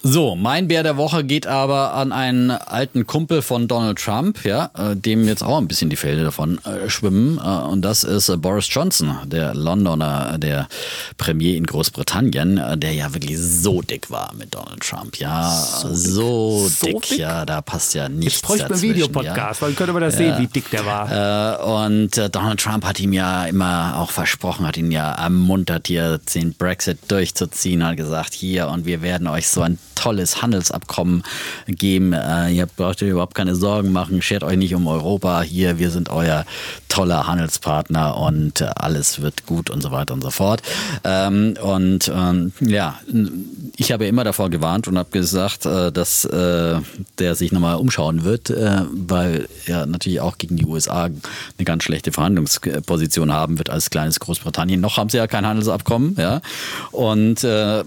[0.03, 4.69] So, mein Bär der Woche geht aber an einen alten Kumpel von Donald Trump, ja,
[4.77, 7.39] äh, dem jetzt auch ein bisschen die Felder davon äh, schwimmen.
[7.43, 10.67] Äh, und das ist äh, Boris Johnson, der Londoner, der
[11.17, 15.17] Premier in Großbritannien, der ja wirklich so dick war mit Donald Trump.
[15.17, 17.19] Ja, so, So dick, dick?
[17.19, 20.15] ja, da passt ja nichts Jetzt bräuchte man einen Videopodcast, weil dann könnte man das
[20.15, 21.85] sehen, wie dick der war.
[21.85, 26.53] Und Donald Trump hat ihm ja immer auch versprochen, hat ihn ja ermuntert, hier den
[26.53, 31.23] Brexit durchzuziehen, hat gesagt, hier und wir werden euch so ein tolles Handelsabkommen
[31.67, 32.13] geben.
[32.13, 35.41] Äh, ihr braucht euch überhaupt keine Sorgen machen, schert euch nicht um Europa.
[35.41, 36.45] Hier, wir sind euer
[36.87, 40.61] toller Handelspartner und äh, alles wird gut und so weiter und so fort.
[41.03, 42.99] Ähm, und ähm, ja,
[43.75, 46.79] ich habe immer davor gewarnt und habe gesagt, äh, dass äh,
[47.17, 51.83] der sich nochmal umschauen wird, äh, weil er natürlich auch gegen die USA eine ganz
[51.83, 54.79] schlechte Verhandlungsposition haben wird als kleines Großbritannien.
[54.79, 56.41] Noch haben sie ja kein Handelsabkommen, ja.
[56.91, 57.83] Und äh,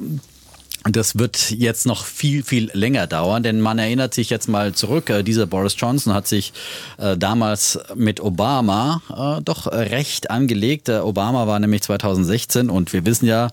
[0.84, 5.10] das wird jetzt noch viel, viel länger dauern, denn man erinnert sich jetzt mal zurück.
[5.10, 6.52] Äh, dieser Boris Johnson hat sich
[6.96, 10.88] äh, damals mit Obama äh, doch recht angelegt.
[10.88, 13.48] Obama war nämlich 2016 und wir wissen ja,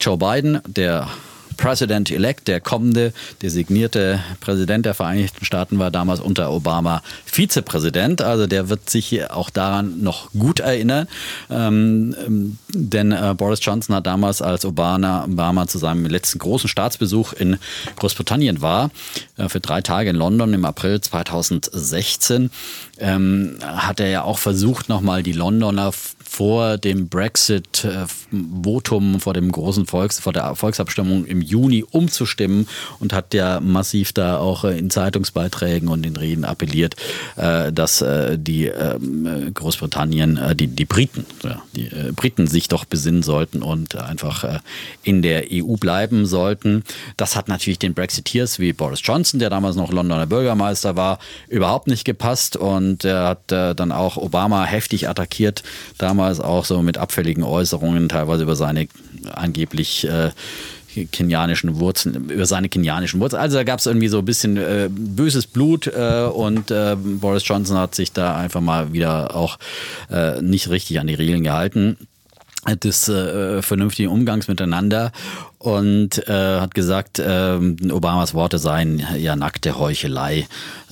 [0.00, 1.08] Joe Biden, der
[1.60, 8.22] President-elect, der kommende designierte Präsident der Vereinigten Staaten, war damals unter Obama Vizepräsident.
[8.22, 11.06] Also der wird sich auch daran noch gut erinnern.
[11.50, 16.68] Ähm, ähm, denn äh, Boris Johnson hat damals, als Obama, Obama zu seinem letzten großen
[16.68, 17.58] Staatsbesuch in
[17.96, 18.90] Großbritannien war,
[19.36, 22.50] äh, für drei Tage in London im April 2016,
[22.98, 25.92] ähm, hat er ja auch versucht, nochmal die Londoner
[26.30, 32.68] vor dem Brexit-Votum, vor dem großen Volks, vor der Volksabstimmung im Juni umzustimmen
[33.00, 36.94] und hat ja massiv da auch äh, in Zeitungsbeiträgen und in Reden appelliert,
[37.34, 41.26] äh, dass äh, die ähm, Großbritannien, äh, die, die Briten,
[41.74, 44.60] die äh, Briten sich doch besinnen sollten und einfach äh,
[45.02, 46.84] in der EU bleiben sollten.
[47.16, 51.18] Das hat natürlich den Brexiteers wie Boris Johnson, der damals noch Londoner Bürgermeister war,
[51.48, 55.64] überhaupt nicht gepasst und er hat äh, dann auch Obama heftig attackiert,
[55.98, 58.88] damals auch so mit abfälligen Äußerungen, teilweise über seine
[59.32, 60.30] angeblich äh,
[61.12, 63.40] kenianischen Wurzeln, über seine kenianischen Wurzeln.
[63.40, 67.46] Also da gab es irgendwie so ein bisschen äh, böses Blut äh, und äh, Boris
[67.46, 69.58] Johnson hat sich da einfach mal wieder auch
[70.10, 71.96] äh, nicht richtig an die Regeln gehalten
[72.82, 75.12] des äh, vernünftigen Umgangs miteinander
[75.60, 77.58] und äh, hat gesagt, äh,
[77.92, 80.48] Obamas Worte seien ja nackte Heuchelei.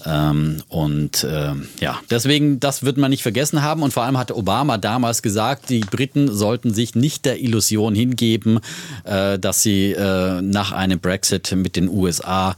[0.07, 3.83] Ähm, und äh, ja, deswegen, das wird man nicht vergessen haben.
[3.83, 8.61] Und vor allem hatte Obama damals gesagt, die Briten sollten sich nicht der Illusion hingeben,
[9.05, 12.55] äh, dass sie äh, nach einem Brexit mit den USA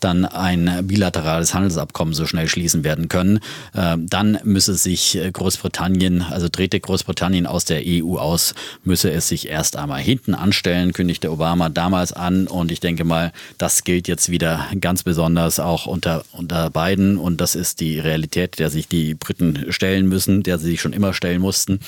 [0.00, 3.40] dann ein bilaterales Handelsabkommen so schnell schließen werden können.
[3.74, 9.48] Äh, dann müsse sich Großbritannien, also trete Großbritannien aus der EU aus, müsse es sich
[9.48, 12.46] erst einmal hinten anstellen, kündigte Obama damals an.
[12.46, 17.16] Und ich denke mal, das gilt jetzt wieder ganz besonders auch unter, unter Biden.
[17.18, 20.92] Und das ist die Realität, der sich die Briten stellen müssen, der sie sich schon
[20.92, 21.80] immer stellen mussten.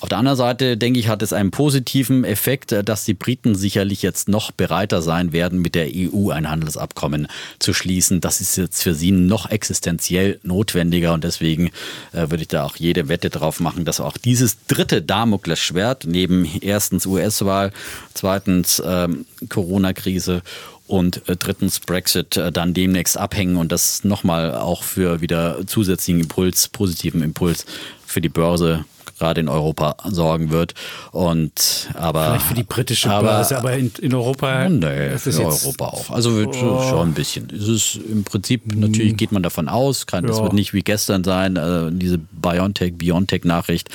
[0.00, 3.54] Auf der anderen Seite, denke ich, hat es einen positiven Effekt, äh, dass die Briten
[3.54, 7.28] sicherlich jetzt noch bereiter sein werden, mit der EU ein Handelsabkommen
[7.58, 8.22] zu schließen.
[8.22, 11.70] Das ist jetzt für sie noch existenziell notwendiger und deswegen
[12.12, 16.46] äh, würde ich da auch jede Wette drauf machen, dass auch dieses dritte Damoklesschwert neben
[16.62, 17.70] erstens US-Wahl,
[18.14, 20.40] zweitens ähm, Corona-Krise
[20.86, 26.22] und äh, drittens Brexit äh, dann demnächst abhängen und das nochmal auch für wieder zusätzlichen
[26.22, 27.66] Impuls, positiven Impuls
[28.06, 28.86] für die Börse
[29.20, 30.74] gerade in Europa sorgen wird.
[31.12, 34.68] Und aber Vielleicht für die britische aber, Börse, aber in, in Europa.
[34.68, 36.10] Nee, für Europa auch.
[36.10, 36.52] Also oh.
[36.52, 37.48] schon ein bisschen.
[37.54, 40.42] Es ist im Prinzip, natürlich geht man davon aus, kann, es ja.
[40.42, 43.88] wird nicht wie gestern sein, äh, diese BioNTech, BioNTech-Nachricht,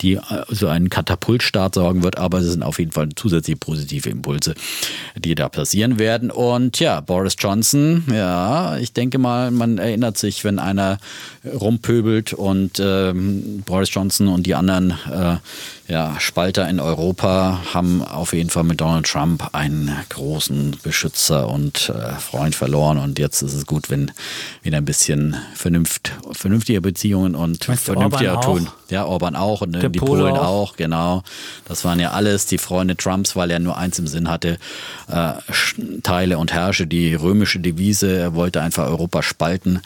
[0.00, 4.08] die äh, so einen Katapultstart sorgen wird, aber es sind auf jeden Fall zusätzliche positive
[4.08, 4.54] Impulse,
[5.16, 6.30] die da passieren werden.
[6.30, 10.98] Und ja, Boris Johnson, ja, ich denke mal, man erinnert sich, wenn einer
[11.44, 15.36] rumpöbelt und ähm, Boris Johnson und die anderen äh,
[15.88, 21.90] ja, Spalter in Europa haben auf jeden Fall mit Donald Trump einen großen Beschützer und
[21.90, 22.98] äh, Freund verloren.
[22.98, 24.10] Und jetzt ist es gut, wenn
[24.62, 28.68] wieder ein bisschen Vernunft, vernünftige Beziehungen und vernünftiger tun.
[28.90, 30.70] Ja, Orban auch und Der die Pole Polen auch.
[30.70, 30.76] auch.
[30.76, 31.22] genau.
[31.66, 34.58] Das waren ja alles die Freunde Trumps, weil er nur eins im Sinn hatte,
[35.08, 35.32] äh,
[36.02, 38.16] Teile und herrsche die römische Devise.
[38.16, 39.80] Er wollte einfach Europa spalten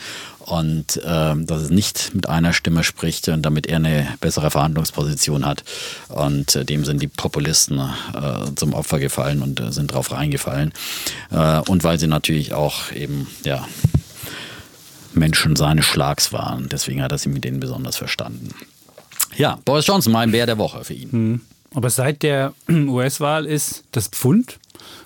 [0.50, 5.46] und ähm, dass es nicht mit einer Stimme spricht und damit er eine bessere Verhandlungsposition
[5.46, 5.62] hat.
[6.08, 10.72] Und äh, dem sind die Populisten äh, zum Opfer gefallen und äh, sind drauf reingefallen.
[11.30, 13.66] Äh, und weil sie natürlich auch eben, ja,
[15.12, 16.68] Menschen seines Schlags waren.
[16.70, 18.50] Deswegen hat er sie mit denen besonders verstanden.
[19.36, 21.12] Ja, Boris Johnson, mein Bär der Woche für ihn.
[21.12, 21.40] Hm.
[21.74, 24.58] Aber seit der US-Wahl ist das Pfund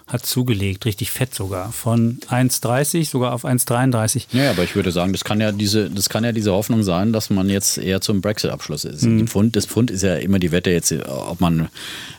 [0.06, 4.26] hat zugelegt, richtig fett sogar, von 1,30 sogar auf 1,33.
[4.32, 7.12] Ja, aber ich würde sagen, das kann ja diese, das kann ja diese Hoffnung sein,
[7.12, 9.02] dass man jetzt eher zum Brexit-Abschluss ist.
[9.02, 9.26] Mhm.
[9.26, 11.68] Pfund, das Pfund ist ja immer die Wette jetzt, ob man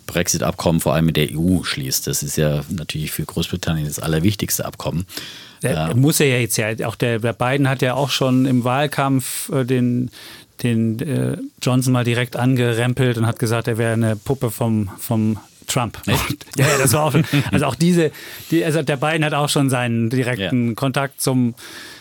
[0.08, 2.08] Brexit-Abkommen vor allem mit der EU schließt.
[2.08, 5.06] Das ist ja natürlich für Großbritannien das allerwichtigste Abkommen.
[5.66, 5.94] Der, ja.
[5.96, 9.50] Muss er ja jetzt ja, auch der, der Biden hat ja auch schon im Wahlkampf
[9.50, 10.12] äh, den
[10.64, 15.38] den äh, Johnson mal direkt angerempelt und hat gesagt, er wäre eine Puppe vom, vom
[15.68, 16.02] Trump.
[16.06, 16.16] ja,
[16.58, 17.16] ja, das war auch.
[17.52, 18.12] Also auch diese,
[18.52, 20.74] die, also der Biden hat auch schon seinen direkten ja.
[20.76, 21.56] Kontakt zum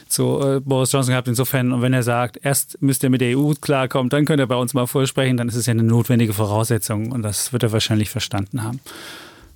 [0.07, 1.27] zu äh, Boris Johnson gehabt.
[1.27, 4.47] Insofern, und wenn er sagt, erst müsst ihr mit der EU klarkommen, dann könnt ihr
[4.47, 7.73] bei uns mal vorsprechen, dann ist es ja eine notwendige Voraussetzung und das wird er
[7.73, 8.81] wahrscheinlich verstanden haben.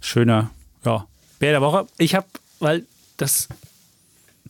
[0.00, 0.50] Schöner,
[0.84, 1.06] ja,
[1.38, 1.86] Bär der Woche.
[1.98, 2.26] Ich habe,
[2.58, 2.84] weil
[3.18, 3.48] das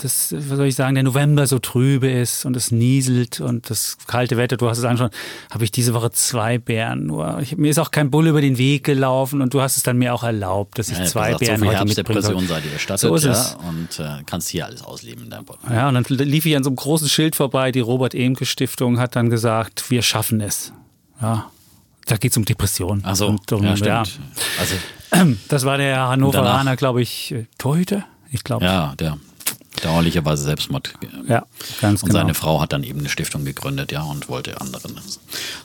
[0.05, 3.99] das, was soll ich sagen, der November so trübe ist und es nieselt und das
[4.07, 5.13] kalte Wetter, du hast es angeschaut,
[5.51, 7.41] habe ich diese Woche zwei Bären nur.
[7.41, 9.99] Ich, mir ist auch kein Bull über den Weg gelaufen und du hast es dann
[9.99, 12.47] mir auch erlaubt, dass ich ja, zwei gesagt, Bären so heute mitbringe.
[12.47, 13.57] seid ihr gestattet, so ist ja, es.
[13.69, 16.71] und äh, kannst hier alles ausleben in deinem Ja, und dann lief ich an so
[16.71, 20.73] einem großen Schild vorbei, die Robert-Emke-Stiftung hat dann gesagt, wir schaffen es.
[21.21, 21.51] Ja,
[22.07, 23.03] da geht es um Depressionen.
[23.05, 24.03] Ach so, um, ja, ja.
[24.59, 24.75] Also,
[25.49, 28.05] das war der Hannoveraner, glaube ich, Torhüter.
[28.31, 28.65] Ich glaube.
[28.65, 29.19] Ja, der
[29.83, 30.95] Dauerlicherweise Selbstmord.
[31.27, 31.47] Ja,
[31.81, 32.21] ganz und genau.
[32.21, 35.01] seine Frau hat dann eben eine Stiftung gegründet, ja, und wollte anderen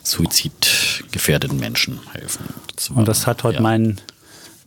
[0.02, 2.44] suizidgefährdeten Menschen helfen.
[2.74, 3.62] Das war, und das hat heute ja.
[3.62, 4.00] meinen,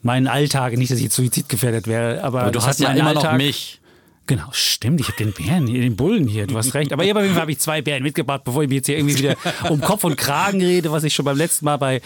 [0.04, 3.24] meinen Alltag, nicht, dass ich jetzt suizidgefährdet wäre, aber, aber du hast ja immer Alltag,
[3.24, 3.80] noch mich.
[4.28, 5.00] Genau, stimmt.
[5.00, 6.48] Ich habe den Bären hier, den Bullen hier.
[6.48, 6.92] Du hast recht.
[6.92, 9.18] Aber hier jeden Fall habe ich zwei Bären mitgebracht, bevor ich mir jetzt hier irgendwie
[9.18, 9.36] wieder
[9.70, 12.02] um Kopf und Kragen rede, was ich schon beim letzten Mal bei,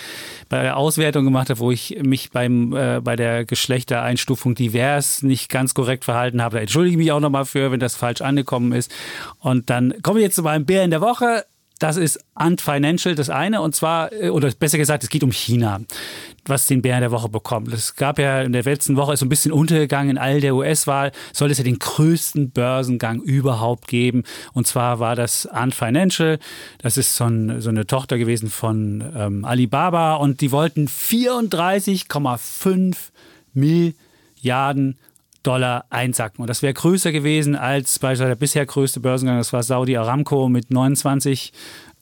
[0.48, 5.50] bei der Auswertung gemacht habe, wo ich mich beim, äh, bei der Geschlechtereinstufung divers nicht
[5.50, 6.58] ganz korrekt verhalten habe.
[6.58, 8.92] Da entschuldige ich mich auch nochmal für, wenn das falsch angekommen ist.
[9.40, 11.46] Und dann kommen wir jetzt zu meinem Bären der Woche.
[11.82, 13.62] Das ist Ant Financial, das eine.
[13.62, 15.82] Und zwar, äh, oder besser gesagt, es geht um China
[16.46, 17.72] was den Bär der Woche bekommt.
[17.74, 20.56] Es gab ja in der letzten Woche ist so ein bisschen untergegangen in all der
[20.56, 24.24] US-Wahl, soll es ja den größten Börsengang überhaupt geben.
[24.54, 26.40] Und zwar war das Ant Financial.
[26.80, 32.96] Das ist so, ein, so eine Tochter gewesen von ähm, Alibaba und die wollten 34,5
[33.54, 34.98] Milliarden
[35.44, 36.42] Dollar einsacken.
[36.42, 40.50] Und das wäre größer gewesen als beispielsweise der bisher größte Börsengang, das war Saudi Aramco
[40.50, 41.52] mit 29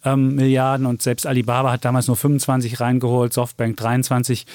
[0.06, 4.46] ähm, Milliarden und selbst Alibaba hat damals nur 25 reingeholt, Softbank 23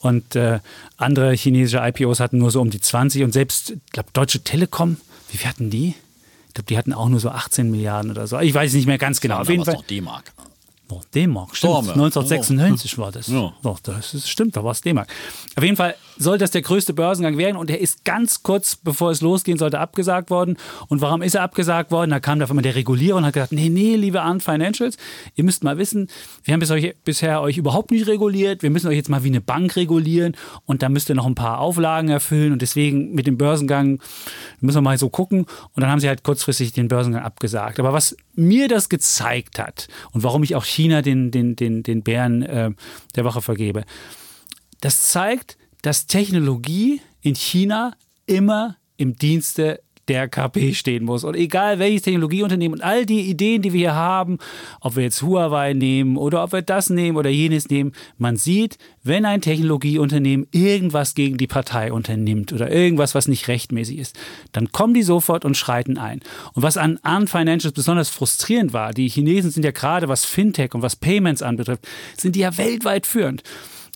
[0.00, 0.60] und äh,
[0.96, 4.96] andere chinesische IPOs hatten nur so um die 20 und selbst, ich glaube, Deutsche Telekom,
[5.30, 5.94] wie viel hatten die?
[6.48, 8.38] Ich glaube, die hatten auch nur so 18 Milliarden oder so.
[8.38, 9.38] Ich weiß nicht mehr ganz genau.
[9.38, 9.74] Auf jeden Fall.
[9.74, 10.32] noch D-Mark.
[10.88, 11.90] Noch D-Mark, stimmt.
[11.90, 13.02] 1996 oh.
[13.02, 13.26] war das.
[13.26, 13.52] Ja.
[13.62, 15.08] Doch, das ist, stimmt, da war es D-Mark.
[15.56, 19.10] Auf jeden Fall soll das der größte Börsengang werden und er ist ganz kurz bevor
[19.10, 20.56] es losgehen sollte abgesagt worden.
[20.88, 22.10] Und warum ist er abgesagt worden?
[22.10, 24.96] Da kam da immer der Regulierer und hat gesagt, nee, nee, liebe Arndt Financials,
[25.34, 26.08] ihr müsst mal wissen,
[26.44, 29.28] wir haben bis euch, bisher euch überhaupt nicht reguliert, wir müssen euch jetzt mal wie
[29.28, 33.26] eine Bank regulieren und da müsst ihr noch ein paar Auflagen erfüllen und deswegen mit
[33.26, 34.00] dem Börsengang
[34.60, 35.40] müssen wir mal so gucken.
[35.40, 37.80] Und dann haben sie halt kurzfristig den Börsengang abgesagt.
[37.80, 42.02] Aber was mir das gezeigt hat und warum ich auch China den, den, den, den
[42.02, 42.70] Bären äh,
[43.14, 43.84] der Woche vergebe,
[44.80, 47.94] das zeigt, dass Technologie in China
[48.26, 51.24] immer im Dienste der KP stehen muss.
[51.24, 54.38] Und egal welches Technologieunternehmen und all die Ideen, die wir hier haben,
[54.80, 58.78] ob wir jetzt Huawei nehmen oder ob wir das nehmen oder jenes nehmen, man sieht,
[59.02, 64.18] wenn ein Technologieunternehmen irgendwas gegen die Partei unternimmt oder irgendwas, was nicht rechtmäßig ist,
[64.52, 66.20] dann kommen die sofort und schreiten ein.
[66.54, 70.74] Und was an Arm Financials besonders frustrierend war, die Chinesen sind ja gerade, was Fintech
[70.74, 71.86] und was Payments anbetrifft,
[72.16, 73.42] sind die ja weltweit führend.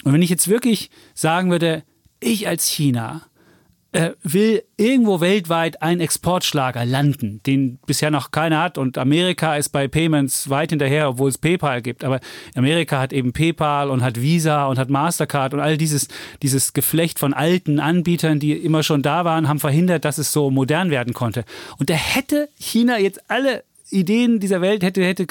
[0.05, 1.85] Und wenn ich jetzt wirklich sagen würde,
[2.21, 3.23] ich als China
[3.93, 8.79] äh, will irgendwo weltweit einen Exportschlager landen, den bisher noch keiner hat.
[8.79, 12.05] Und Amerika ist bei Payments weit hinterher, obwohl es PayPal gibt.
[12.05, 12.21] Aber
[12.55, 16.09] Amerika hat eben PayPal und hat Visa und hat Mastercard und all dieses,
[16.43, 20.51] dieses Geflecht von alten Anbietern, die immer schon da waren, haben verhindert, dass es so
[20.51, 21.45] modern werden konnte.
[21.79, 25.27] Und da hätte China jetzt alle Ideen dieser Welt hätte, hätte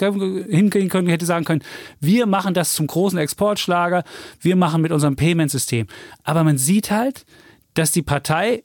[0.50, 1.64] hinkriegen können, hätte sagen können,
[2.02, 4.04] wir machen das zum großen Exportschlager,
[4.42, 5.88] wir machen mit unserem Payment-System.
[6.24, 7.26] Aber man sieht halt,
[7.74, 8.64] dass die Partei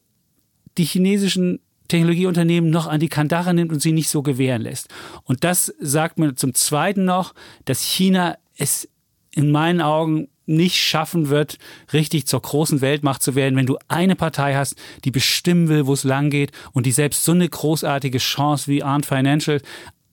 [0.78, 4.88] die chinesischen Technologieunternehmen noch an die Kandare nimmt und sie nicht so gewähren lässt.
[5.24, 7.34] Und das sagt mir zum Zweiten noch,
[7.64, 8.88] dass China es
[9.32, 11.58] in meinen Augen nicht schaffen wird,
[11.92, 15.94] richtig zur großen Weltmacht zu werden, wenn du eine Partei hast, die bestimmen will, wo
[15.94, 19.60] es lang geht und die selbst so eine großartige Chance wie Arndt Financial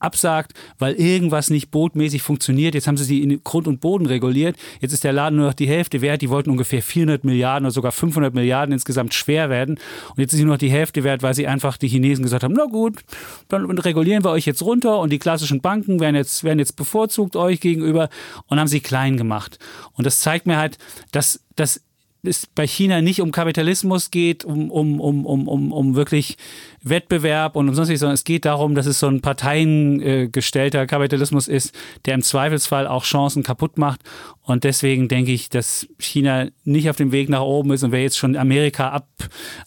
[0.02, 2.76] absagt, weil irgendwas nicht bootmäßig funktioniert.
[2.76, 4.56] Jetzt haben sie sie in Grund und Boden reguliert.
[4.80, 6.22] Jetzt ist der Laden nur noch die Hälfte wert.
[6.22, 9.78] Die wollten ungefähr 400 Milliarden oder sogar 500 Milliarden insgesamt schwer werden.
[10.10, 12.44] Und jetzt ist sie nur noch die Hälfte wert, weil sie einfach die Chinesen gesagt
[12.44, 13.02] haben, na gut,
[13.48, 17.36] dann regulieren wir euch jetzt runter und die klassischen Banken werden jetzt, werden jetzt bevorzugt
[17.36, 18.10] euch gegenüber
[18.48, 19.60] und haben sie klein gemacht.
[19.94, 20.78] Und das zeigt mir halt,
[21.12, 21.82] dass, dass
[22.24, 26.38] es bei China nicht um Kapitalismus geht, um, um, um, um, um, um wirklich
[26.84, 31.76] Wettbewerb und um sonst sondern es geht darum, dass es so ein parteiengestellter Kapitalismus ist,
[32.06, 34.02] der im Zweifelsfall auch Chancen kaputt macht.
[34.44, 38.02] Und deswegen denke ich, dass China nicht auf dem Weg nach oben ist und wer
[38.02, 39.08] jetzt schon Amerika ab,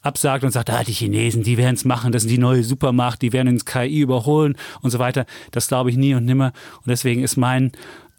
[0.03, 3.23] absagt und sagt, ah, die Chinesen, die werden es machen, das sind die neue Supermacht,
[3.23, 6.53] die werden ins KI überholen und so weiter, das glaube ich nie und nimmer.
[6.79, 7.73] Und deswegen ist mein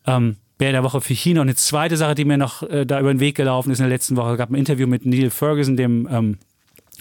[0.07, 1.41] ähm, Bär der Woche für China.
[1.41, 3.83] Und eine zweite Sache, die mir noch äh, da über den Weg gelaufen ist in
[3.83, 6.37] der letzten Woche, gab ein Interview mit Neil Ferguson, dem ähm,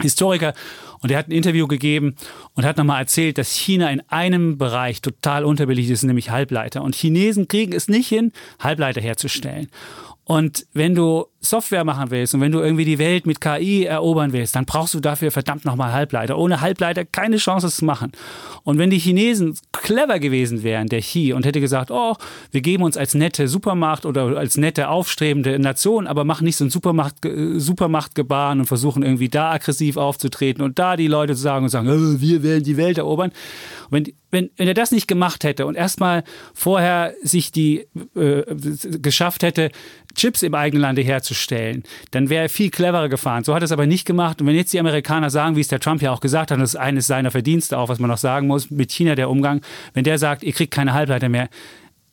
[0.00, 0.54] Historiker,
[1.00, 2.16] und er hat ein Interview gegeben
[2.54, 6.82] und hat nochmal erzählt, dass China in einem Bereich total unterbelichtet ist, nämlich Halbleiter.
[6.82, 9.68] Und Chinesen kriegen es nicht hin, Halbleiter herzustellen.
[10.24, 14.32] Und wenn du Software machen willst und wenn du irgendwie die Welt mit KI erobern
[14.32, 16.38] willst, dann brauchst du dafür verdammt nochmal Halbleiter.
[16.38, 18.12] Ohne Halbleiter keine Chance, zu machen.
[18.62, 22.14] Und wenn die Chinesen clever gewesen wären, der Xi, und hätte gesagt, oh,
[22.50, 26.64] wir geben uns als nette Supermacht oder als nette aufstrebende Nation, aber machen nicht so
[26.64, 31.64] ein Supermacht, Supermachtgebaren und versuchen irgendwie da aggressiv aufzutreten und da die Leute zu sagen
[31.64, 33.32] und sagen, oh, wir werden die Welt erobern.
[33.90, 36.24] Und wenn, wenn, wenn er das nicht gemacht hätte und erstmal
[36.54, 37.86] vorher sich die
[38.16, 38.42] äh,
[38.98, 39.70] geschafft hätte,
[40.14, 41.33] Chips im eigenen Lande herzustellen,
[42.10, 43.44] dann wäre er viel cleverer gefahren.
[43.44, 44.40] So hat er es aber nicht gemacht.
[44.40, 46.70] Und wenn jetzt die Amerikaner sagen, wie es der Trump ja auch gesagt hat, das
[46.74, 49.60] ist eines seiner Verdienste auch, was man noch sagen muss, mit China der Umgang,
[49.92, 51.48] wenn der sagt, ihr kriegt keine Halbleiter mehr,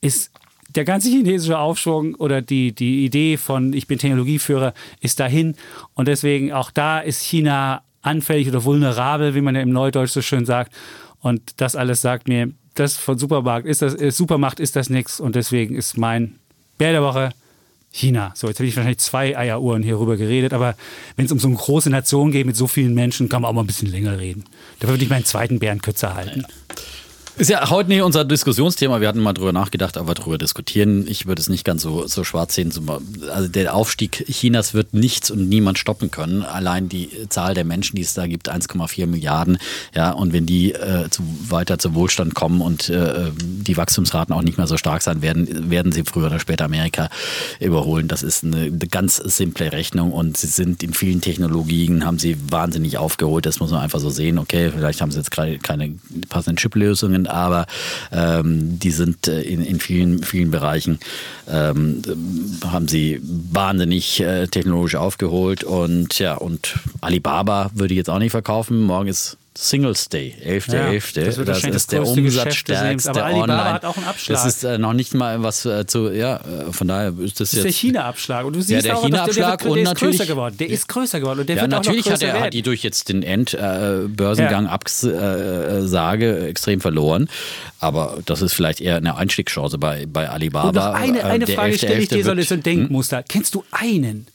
[0.00, 0.30] ist
[0.74, 5.56] der ganze chinesische Aufschwung oder die, die Idee von ich bin Technologieführer ist dahin.
[5.94, 10.22] Und deswegen auch da ist China anfällig oder vulnerabel, wie man ja im Neudeutsch so
[10.22, 10.72] schön sagt.
[11.20, 15.20] Und das alles sagt mir, das von Supermarkt ist das, äh, Supermacht ist das nichts.
[15.20, 16.38] Und deswegen ist mein
[16.78, 17.30] Bär der Woche
[17.92, 18.32] China.
[18.34, 20.74] So, jetzt habe ich wahrscheinlich zwei Eieruhren hier rüber geredet, aber
[21.16, 23.54] wenn es um so eine große Nation geht mit so vielen Menschen, kann man auch
[23.54, 24.44] mal ein bisschen länger reden.
[24.80, 26.40] Da würde ich meinen zweiten Bären kürzer halten.
[26.40, 26.48] Ja.
[27.38, 29.00] Ist ja heute nicht unser Diskussionsthema.
[29.00, 31.06] Wir hatten mal drüber nachgedacht, aber drüber diskutieren.
[31.08, 32.70] Ich würde es nicht ganz so, so schwarz sehen.
[33.32, 36.42] Also der Aufstieg Chinas wird nichts und niemand stoppen können.
[36.42, 39.56] Allein die Zahl der Menschen, die es da gibt, 1,4 Milliarden.
[39.94, 44.42] Ja, und wenn die äh, zu, weiter zu Wohlstand kommen und äh, die Wachstumsraten auch
[44.42, 47.08] nicht mehr so stark sein werden, werden sie früher oder später Amerika
[47.60, 48.08] überholen.
[48.08, 52.36] Das ist eine, eine ganz simple Rechnung und sie sind in vielen Technologien, haben sie
[52.50, 53.46] wahnsinnig aufgeholt.
[53.46, 54.38] Das muss man einfach so sehen.
[54.38, 55.94] Okay, vielleicht haben sie jetzt gerade keine
[56.28, 57.66] passenden Chip-Lösungen sind, aber
[58.10, 60.98] ähm, die sind äh, in, in vielen, vielen Bereichen,
[61.48, 62.02] ähm,
[62.64, 68.32] haben sie wahnsinnig äh, technologisch aufgeholt und ja, und Alibaba würde ich jetzt auch nicht
[68.32, 68.82] verkaufen.
[68.82, 70.72] Morgen ist Singles Day, 11.11.
[70.74, 71.12] Ja, 11.
[71.12, 73.72] das wahrscheinlich das ist der umsatzstärkste Aber Alibaba online.
[73.74, 74.36] hat auch einen Abschlag.
[74.42, 77.50] Das ist äh, noch nicht mal was äh, zu, ja, äh, von daher ist das
[77.50, 77.72] Das ist der.
[77.72, 78.46] China-Abschlag.
[78.46, 80.56] Und du siehst dass der, China-Abschlag und natürlich- größer geworden.
[80.56, 82.62] Der ist größer geworden und der Ja, wird natürlich auch noch hat er hat die
[82.62, 84.70] durch jetzt den Endbörsengang äh, Börsengang Ja.
[84.70, 87.28] Absage extrem verloren.
[87.78, 90.68] Aber das ist vielleicht eher eine Einstiegschance bei, bei Alibaba.
[90.68, 91.76] Und noch eine, Äh, eine Frage 11.11.
[91.76, 93.22] stelle ich dir, so wird- ist so ein Denkmuster.
[93.22, 94.26] Kennst du einen,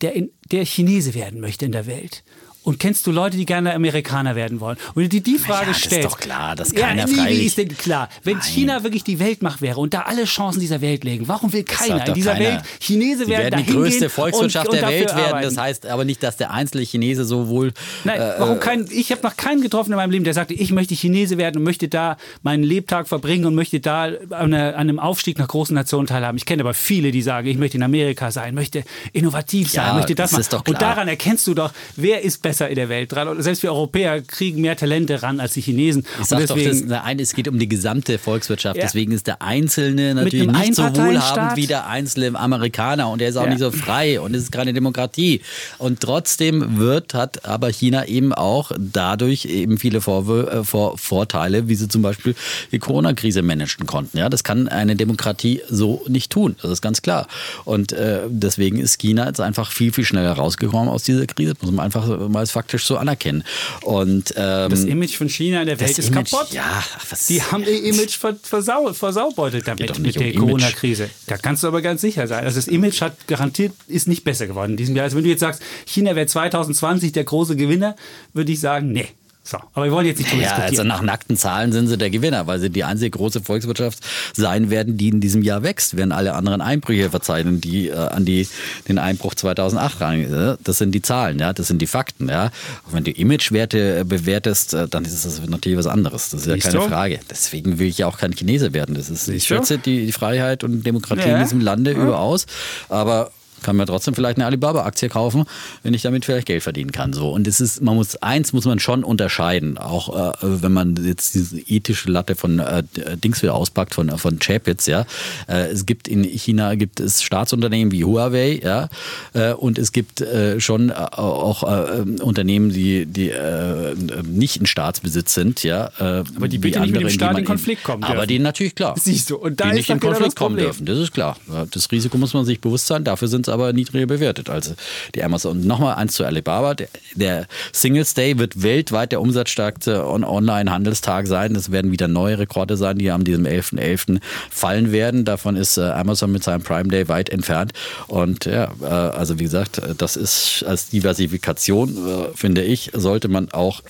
[0.00, 2.22] der, in, der Chinese werden möchte in der Welt?
[2.64, 4.76] Und kennst du Leute, die gerne Amerikaner werden wollen?
[4.94, 6.06] Und dir die Frage Ja, das ist stellst.
[6.08, 8.08] doch klar, dass ja, keiner nee, Wie ist denn klar?
[8.22, 8.42] Wenn Nein.
[8.46, 12.06] China wirklich die Weltmacht wäre und da alle Chancen dieser Welt legen, warum will keiner
[12.06, 12.44] in dieser keiner.
[12.54, 13.52] Welt Chinese werden?
[13.52, 15.24] werden die größte Volkswirtschaft und, und der Welt werden.
[15.26, 15.44] arbeiten?
[15.54, 17.72] Das heißt aber nicht, dass der einzelne Chinese so wohl.
[18.04, 20.72] Nein, äh, warum kein, ich habe noch keinen getroffen in meinem Leben, der sagte, ich
[20.72, 25.38] möchte Chinese werden und möchte da meinen Lebtag verbringen und möchte da an, einem Aufstieg
[25.38, 26.38] nach großen Nationen teilhaben.
[26.38, 29.94] Ich kenne aber viele, die sagen, ich möchte in Amerika sein, möchte innovativ sein, Ja,
[29.94, 30.40] möchte das, das machen.
[30.40, 33.28] ist doch Und daran erkennst du doch, wer ist besser in der Welt dran.
[33.28, 36.04] Und selbst wir Europäer kriegen mehr Talente ran als die Chinesen.
[36.20, 38.76] Ich sag und doch, deswegen, das, eine, es geht um die gesamte Volkswirtschaft.
[38.76, 38.82] Ja.
[38.82, 43.36] Deswegen ist der Einzelne natürlich nicht so wohlhabend wie der einzelne Amerikaner und er ist
[43.36, 43.50] auch Ja.
[43.50, 45.40] nicht so frei und es ist keine Demokratie.
[45.78, 51.68] Und trotzdem wird, hat aber China eben auch dadurch eben viele Vorwür äh, Vor Vorteile,
[51.68, 52.34] wie sie zum Beispiel
[52.72, 54.18] die Corona-Krise managen konnten.
[54.18, 56.56] Ja, das kann eine Demokratie so nicht tun.
[56.62, 57.26] Das ist ganz klar.
[57.64, 61.54] Und äh, deswegen ist China jetzt einfach viel, viel schneller rausgekommen aus dieser Krise.
[61.54, 63.44] Das muss man einfach mal faktisch so anerkennen.
[63.82, 66.52] Und ähm, das Image von China in der Welt ist Image, kaputt.
[66.52, 70.38] Ja, was, Die haben ihr Image ver versau versaubeutelt damit mit um der Image.
[70.38, 71.10] Corona-Krise.
[71.26, 72.44] Da kannst du aber ganz sicher sein.
[72.44, 75.04] Also das Image hat garantiert ist nicht besser geworden in diesem Jahr.
[75.04, 77.96] Also wenn du jetzt sagst, China wäre 2020 der große Gewinner,
[78.32, 79.08] würde ich sagen, nee.
[79.46, 80.88] So, aber wir wollen jetzt nicht drüber Ja, also diskutieren.
[80.88, 83.98] nach nackten Zahlen sind sie der Gewinner, weil sie die einzige große Volkswirtschaft
[84.34, 88.24] sein werden, die in diesem Jahr wächst, während alle anderen Einbrüche verzeichnen, die äh, an
[88.24, 88.48] die,
[88.88, 90.20] den Einbruch 2008 ran.
[90.32, 92.30] äh, Das sind die Zahlen, ja, das sind die Fakten.
[92.30, 92.52] Ja.
[92.86, 96.30] Und wenn du Imagewerte äh, bewertest, äh, dann ist das natürlich was anderes.
[96.30, 96.88] Das ist ja Siehst keine du?
[96.88, 97.20] Frage.
[97.30, 98.94] Deswegen will ich ja auch kein Chinese werden.
[98.94, 101.36] Das ist, ich Siehst schätze die, die Freiheit und Demokratie Ja.
[101.36, 102.46] in diesem Lande überaus,
[102.88, 103.30] aber
[103.64, 105.44] kann mir trotzdem vielleicht eine Alibaba-Aktie kaufen,
[105.82, 107.12] wenn ich damit vielleicht Geld verdienen kann.
[107.12, 110.96] So und es ist, man muss eins muss man schon unterscheiden, auch äh, wenn man
[111.04, 112.84] jetzt diese ethische Latte von äh,
[113.16, 115.06] Dings wieder auspackt von von Chapitz, ja.
[115.48, 118.88] Äh, es gibt in China gibt es Staatsunternehmen wie Huawei, ja,
[119.32, 123.94] äh, und es gibt äh, schon äh, auch äh, Unternehmen, die die äh,
[124.24, 125.86] nicht in Staatsbesitz sind, ja.
[125.98, 128.28] Äh, Aber die bitte nicht mit dem Staat in Konflikt kommen Aber dürfen.
[128.28, 128.94] die natürlich klar.
[128.98, 130.84] Siehst du, und da die ist nicht in Konflikt kommen dürfen.
[130.86, 131.36] Das ist klar.
[131.70, 133.04] Das Risiko muss man sich bewusst sein.
[133.04, 134.74] Dafür sind es aber niedriger bewertet als
[135.14, 135.58] die Amazon.
[135.58, 136.74] Und nochmal eins zu Alibaba.
[136.74, 141.54] Der, der Singles Day wird weltweit der umsatzstärkste On- Online-Handelstag sein.
[141.56, 144.20] Es werden wieder neue Rekorde sein, die an diesem 11.11.
[144.50, 145.24] fallen werden.
[145.24, 147.72] Davon ist äh, Amazon mit seinem Prime Day weit entfernt.
[148.08, 151.96] Und ja, äh, also wie gesagt, äh, das ist als Diversifikation,
[152.34, 153.82] finde ich, sollte man auch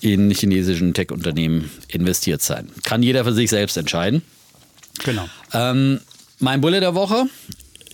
[0.00, 2.68] in chinesischen Tech-Unternehmen investiert sein.
[2.82, 4.22] Kann jeder für sich selbst entscheiden.
[5.04, 5.28] Genau.
[5.52, 6.00] Ähm,
[6.40, 7.26] mein Bulle der Woche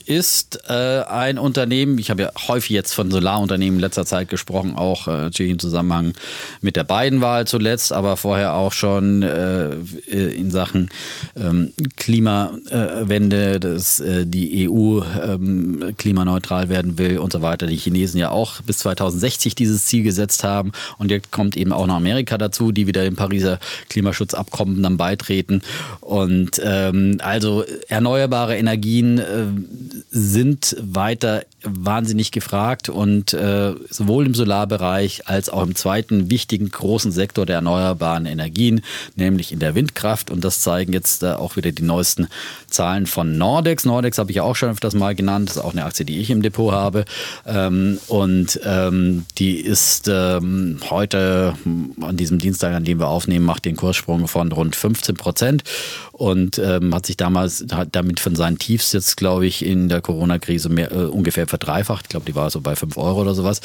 [0.09, 4.74] ist äh, ein Unternehmen, ich habe ja häufig jetzt von Solarunternehmen in letzter Zeit gesprochen,
[4.74, 6.14] auch äh, natürlich im Zusammenhang
[6.62, 9.74] mit der Biden-Wahl zuletzt, aber vorher auch schon äh,
[10.06, 10.88] in Sachen
[11.36, 17.66] ähm, Klimawende, dass äh, die EU ähm, klimaneutral werden will und so weiter.
[17.66, 21.86] Die Chinesen ja auch bis 2060 dieses Ziel gesetzt haben und jetzt kommt eben auch
[21.86, 23.59] noch Amerika dazu, die wieder dem Pariser
[23.90, 25.61] Klimaschutzabkommen dann beitreten.
[26.00, 35.26] Und ähm, also erneuerbare Energien äh, sind weiter wahnsinnig gefragt und äh, sowohl im Solarbereich
[35.26, 38.82] als auch im zweiten wichtigen großen Sektor der erneuerbaren Energien,
[39.16, 40.30] nämlich in der Windkraft.
[40.30, 42.28] Und das zeigen jetzt äh, auch wieder die neuesten
[42.68, 43.84] Zahlen von Nordex.
[43.84, 45.48] Nordex habe ich ja auch schon öfters mal genannt.
[45.48, 47.04] Das ist auch eine Aktie, die ich im Depot habe.
[47.44, 51.54] Ähm, und ähm, die ist ähm, heute
[52.00, 55.64] an diesem Dienstag, an dem wir aufnehmen, macht den Kurssprung von rund 15 Prozent
[56.12, 60.00] und ähm, hat sich damals hat damit von seinen Tiefs jetzt, glaube ich, in der
[60.00, 62.07] Corona-Krise äh, ungefähr verdreifacht.
[62.07, 63.61] Ich glaube, die war so bei 5 Euro oder sowas.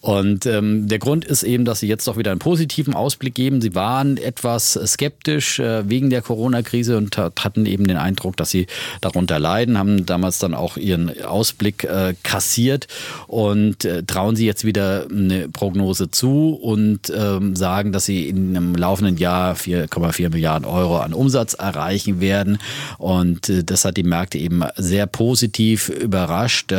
[0.00, 3.60] Und ähm, der Grund ist eben, dass sie jetzt doch wieder einen positiven Ausblick geben.
[3.60, 8.50] Sie waren etwas skeptisch äh, wegen der Corona-Krise und hat, hatten eben den Eindruck, dass
[8.50, 8.66] sie
[9.00, 12.88] darunter leiden, haben damals dann auch ihren Ausblick äh, kassiert
[13.26, 18.56] und äh, trauen sie jetzt wieder eine Prognose zu und ähm, sagen, dass sie in
[18.56, 22.58] einem laufenden Jahr 4,4 Milliarden Euro an Umsatz erreichen werden.
[22.98, 26.72] Und äh, das hat die Märkte eben sehr positiv überrascht.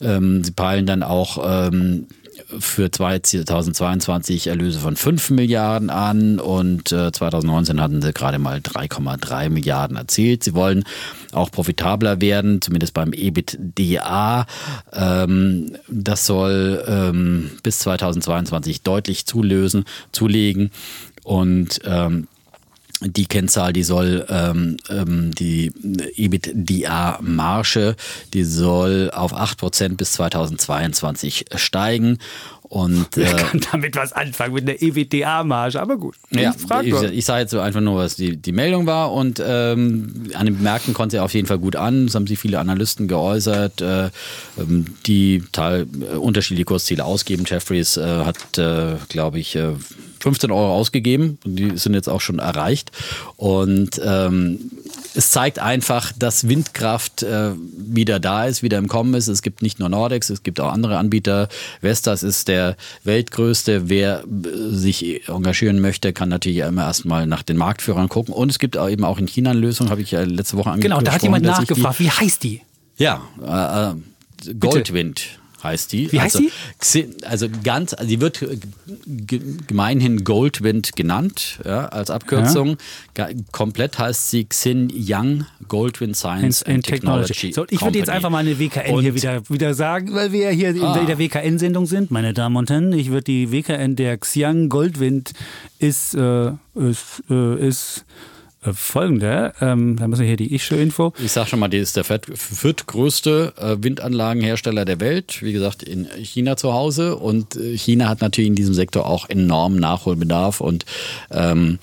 [0.00, 2.06] Äh, ähm, sie peilen dann auch ähm,
[2.58, 9.48] für 2022 Erlöse von 5 Milliarden an und äh, 2019 hatten sie gerade mal 3,3
[9.48, 10.44] Milliarden erzielt.
[10.44, 10.84] Sie wollen
[11.32, 14.46] auch profitabler werden, zumindest beim EBITDA.
[14.92, 20.70] Ähm, das soll ähm, bis 2022 deutlich zulösen, zulegen
[21.24, 22.28] und ähm,
[23.00, 25.70] die Kennzahl, die soll ähm, ähm, die
[26.16, 27.96] EBITDA-Marge,
[28.32, 32.18] die soll auf 8% bis 2022 steigen.
[32.68, 35.80] Und, Wer äh, kann damit was anfangen mit einer EBITDA-Marge?
[35.80, 38.86] Aber gut, ja, frag ich, ich sage jetzt so einfach nur, was die, die Meldung
[38.86, 42.06] war und ähm, an den Märkten kommt sie auf jeden Fall gut an.
[42.06, 44.10] Das haben sich viele Analysten geäußert, äh,
[44.58, 47.44] ähm, die teil, äh, unterschiedliche Kursziele ausgeben.
[47.46, 49.74] Jeffries äh, hat, äh, glaube ich, äh,
[50.26, 52.90] 15 Euro ausgegeben und die sind jetzt auch schon erreicht.
[53.36, 54.72] Und ähm,
[55.14, 59.28] es zeigt einfach, dass Windkraft äh, wieder da ist, wieder im Kommen ist.
[59.28, 61.48] Es gibt nicht nur Nordex, es gibt auch andere Anbieter.
[61.80, 63.88] Vestas ist der weltgrößte.
[63.88, 68.34] Wer äh, sich engagieren möchte, kann natürlich immer erstmal nach den Marktführern gucken.
[68.34, 70.76] Und es gibt auch eben auch in China eine Lösung, habe ich ja letzte Woche
[70.80, 72.62] Genau, da hat angesprochen, jemand nachgefragt, wie heißt die?
[72.98, 75.38] Ja, äh, äh, Goldwind.
[75.66, 76.10] Heißt die.
[76.12, 77.24] Wie heißt also, die?
[77.24, 78.58] Also ganz, also die wird äh,
[79.06, 82.76] ge- gemeinhin Goldwind genannt, ja, als Abkürzung.
[83.14, 87.52] Ga- Komplett heißt sie Xin Yang Goldwind Science and Technology.
[87.52, 90.50] So, ich würde jetzt einfach mal eine WKN hier Und- wieder, wieder sagen, weil wir
[90.52, 90.96] ja hier Ah.
[90.98, 92.10] in der WKN-Sendung sind.
[92.10, 95.32] Meine Damen und Herren, ich würde die WKN der Xiang Goldwind
[95.78, 98.04] ist, äh, ist, äh, ist
[98.74, 99.52] folgende.
[99.60, 101.12] Ähm, da müssen wir hier die Ich-Info.
[101.24, 105.42] Ich sag schon mal, die ist der viert- viertgrößte äh, Windanlagenhersteller der Welt.
[105.42, 107.16] Wie gesagt, in China zu Hause.
[107.16, 110.60] Und äh, China hat natürlich in diesem Sektor auch enormen Nachholbedarf.
[110.60, 110.84] Und
[111.30, 111.78] ähm,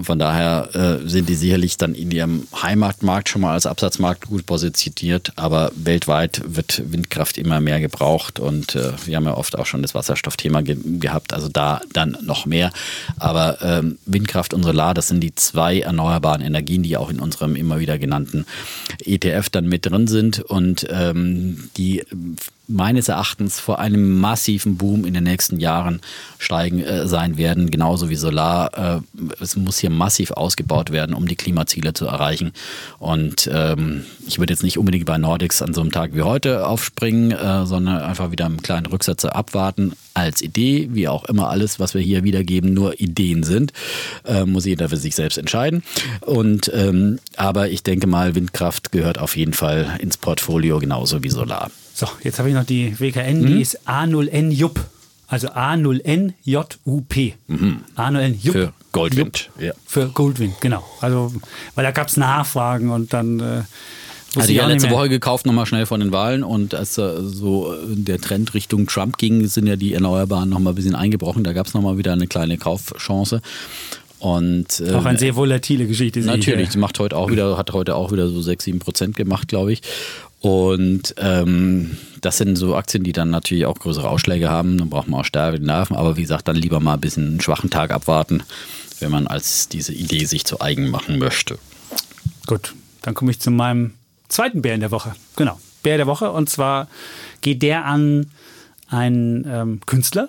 [0.00, 4.44] von daher äh, sind die sicherlich dann in ihrem Heimatmarkt schon mal als Absatzmarkt gut
[4.44, 5.32] positioniert.
[5.36, 8.38] Aber weltweit wird Windkraft immer mehr gebraucht.
[8.38, 11.32] Und äh, wir haben ja oft auch schon das Wasserstoffthema ge gehabt.
[11.32, 12.70] Also da dann noch mehr.
[13.18, 17.56] Aber ähm, Windkraft und Solar, das sind die zwei erneuerbaren Energien, die auch in unserem
[17.56, 18.44] immer wieder genannten
[19.04, 22.04] ETF dann mit drin sind und ähm, die
[22.68, 26.00] meines Erachtens vor einem massiven Boom in den nächsten Jahren
[26.38, 28.98] steigen äh, sein werden, genauso wie Solar.
[28.98, 29.00] Äh,
[29.40, 32.52] es muss hier massiv ausgebaut werden, um die Klimaziele zu erreichen.
[32.98, 36.66] Und ähm, ich würde jetzt nicht unbedingt bei Nordics an so einem Tag wie heute
[36.66, 41.80] aufspringen, äh, sondern einfach wieder einen kleinen Rücksetzer abwarten als Idee, wie auch immer alles,
[41.80, 43.72] was wir hier wiedergeben, nur Ideen sind,
[44.26, 45.82] äh, muss jeder für sich selbst entscheiden.
[46.20, 51.30] Und ähm, aber ich denke mal, Windkraft gehört auf jeden Fall ins Portfolio genauso wie
[51.30, 51.70] Solar.
[51.98, 53.46] So, jetzt habe ich noch die WKN, Mhm.
[53.48, 54.78] die ist A0N JUP.
[55.26, 57.34] Also A0N J-U-P.
[57.96, 58.54] A0N JUP.
[58.54, 58.60] Mhm.
[58.60, 59.50] Für Goldwind.
[59.58, 59.72] Ja.
[59.84, 60.84] Für Goldwind, genau.
[61.00, 61.32] Also,
[61.74, 63.40] weil da gab es Nachfragen und dann.
[63.40, 63.62] Äh,
[64.36, 64.90] Also ich ja, letzte.
[64.90, 69.18] Woche gekauft, nochmal schnell von den Wahlen und als so äh, der Trend Richtung Trump
[69.18, 71.42] ging, sind ja die Erneuerbaren nochmal ein bisschen eingebrochen.
[71.42, 73.42] Da gab es nochmal wieder eine kleine Kaufchance.
[74.18, 76.20] Und, äh, Auch eine sehr volatile Geschichte.
[76.20, 79.48] Natürlich, die macht heute auch wieder, hat heute auch wieder so 6, 7 Prozent gemacht,
[79.48, 79.82] glaube ich.
[80.40, 84.78] Und ähm, das sind so Aktien, die dann natürlich auch größere Ausschläge haben.
[84.78, 85.96] Dann braucht man auch stärkere Nerven.
[85.96, 88.42] Aber wie gesagt, dann lieber mal ein bisschen einen schwachen Tag abwarten,
[89.00, 91.58] wenn man als diese Idee sich zu eigen machen möchte.
[92.46, 93.94] Gut, dann komme ich zu meinem
[94.28, 95.14] zweiten Bär in der Woche.
[95.36, 96.30] Genau, Bär der Woche.
[96.30, 96.88] Und zwar
[97.40, 98.26] geht der an
[98.88, 100.28] einen ähm, Künstler,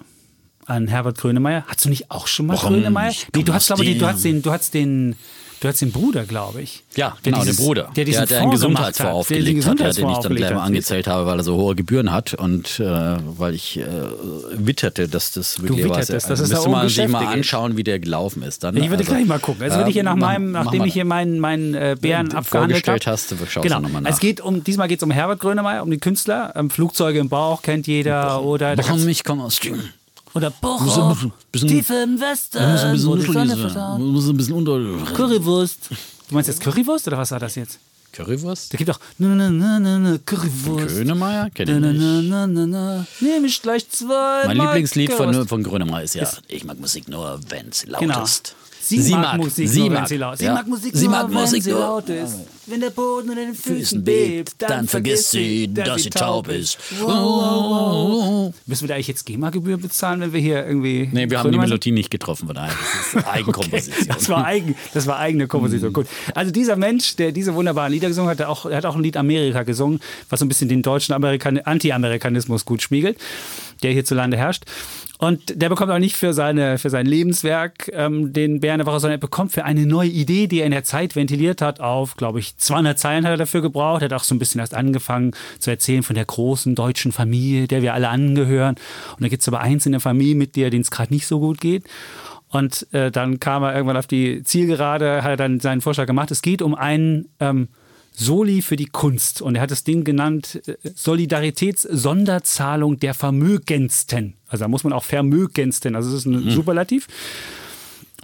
[0.69, 1.63] an Herbert Grönemeyer.
[1.67, 3.13] Hast du nicht auch schon mal Warum Grönemeyer?
[3.35, 5.15] Nee, du hast, glaube ich, du hast den, du hast den,
[5.61, 6.83] du hast den Bruder, glaube ich.
[6.95, 7.91] Ja, genau, dieses- den Bruder.
[7.95, 10.19] Der diesen der, der einen Gesundheitsfonds hat, der den aufgelegt hat, ja, den ich Gesundheitsfonds
[10.23, 12.83] dann gleich aufgelegt mal angezählt habe, weil er so hohe Gebühren hat und äh,
[13.37, 13.83] weil ich äh,
[14.53, 17.29] witterte, dass das wirklich wittertest, was- dass es da müsste man sich mal ist.
[17.29, 18.63] anschauen, wie der gelaufen ist.
[18.63, 19.63] Dann, Ich würde Also, gleich mal gucken.
[19.63, 22.29] Also wenn äh, ich hier nach mach- meinem, nachdem ich hier meinen, meinen äh, Bären
[22.29, 22.99] Den abgehandelt habe.
[23.01, 23.77] vorgestellt hast, schaust genau.
[23.77, 24.09] du noch mal nach.
[24.11, 26.53] Es geht um, diesmal geht es um Herbert Grönemeyer, um die Künstler.
[26.55, 28.41] Ähm, Flugzeuge im Bauch kennt jeder.
[28.43, 29.89] Oder, da Warum ich komme aus Thüringen?
[30.33, 33.59] Oder Bochum, ein bisschen- tief im Westen, Muss ein bisschen wo die Sonne unterlesen.
[33.69, 33.99] versaut.
[33.99, 35.13] Muss ein bisschen unter.
[35.13, 35.79] Currywurst.
[36.29, 37.79] Du meinst jetzt Currywurst oder was war das jetzt?
[38.11, 38.73] Currywurst?
[38.73, 40.95] Da gibt auch na, na, na, na, na, Currywurst.
[40.95, 41.49] Grönemeyer?
[41.51, 42.29] Kenn ich Na, na, nicht.
[42.29, 44.43] na, na, na, Nehme ich gleich zwei.
[44.47, 48.23] Mein Lieblingslied von, von Grönemeyer ist ja, ich mag Musik nur, wenn sie laut Genau.
[48.23, 48.55] ist.
[48.89, 50.39] Sie, mag, Musik, sie nur, mag, wenn sie laut ist.
[50.39, 50.53] Sie ja.
[50.53, 51.79] mag Musik, sie nur, mag wenn Musik sie nur.
[51.79, 52.35] laut ist.
[52.65, 56.77] Wenn der Boden unter den Füßen bebt, bebt, dann vergisst sie, dass sie taub ist.
[56.99, 58.53] Wow, wow, wow.
[58.65, 61.09] Müssen wir da eigentlich jetzt GEMA-Gebühr bezahlen, wenn wir hier irgendwie.
[61.11, 62.73] Nee, wir haben die Melodie nicht getroffen, von daher.
[63.13, 64.07] Das ist Eigenkomposition.
[64.07, 65.93] Das war, eigen, das war eigene Komposition.
[65.93, 66.07] Gut.
[66.35, 69.03] Also dieser Mensch, der diese wunderbaren Lieder gesungen hat, der auch, er hat auch ein
[69.03, 73.17] Lied Amerika gesungen, was so ein bisschen den deutschen Amerikan Anti-Amerikanismus gut spiegelt.
[73.81, 74.65] der hierzulande herrscht.
[75.21, 79.01] Und der bekommt auch nicht für, seine, für sein Lebenswerk ähm, den Bären der Woche,
[79.01, 82.15] sondern er bekommt für eine neue Idee, die er in der Zeit ventiliert hat, auf,
[82.15, 84.01] glaube ich, 200 Zeilen hat er dafür gebraucht.
[84.01, 87.67] Er hat auch so ein bisschen erst angefangen zu erzählen von der großen deutschen Familie,
[87.67, 88.75] der wir alle angehören.
[89.17, 91.83] Und da gibt es aber einzelne Familienmitglieder, denen es gerade nicht so gut geht.
[92.47, 96.31] Und äh, dann kam er irgendwann auf die Zielgerade, hat er dann seinen Vorschlag gemacht.
[96.31, 97.67] Es geht um einen ähm,
[98.19, 99.41] Soli für die Kunst.
[99.41, 104.33] Und er hat das Ding genannt äh, Solidaritätssonderzahlung der Vermögendsten.
[104.47, 106.51] Also da muss man auch Vermögendsten, also das ist ein mhm.
[106.51, 107.07] Superlativ.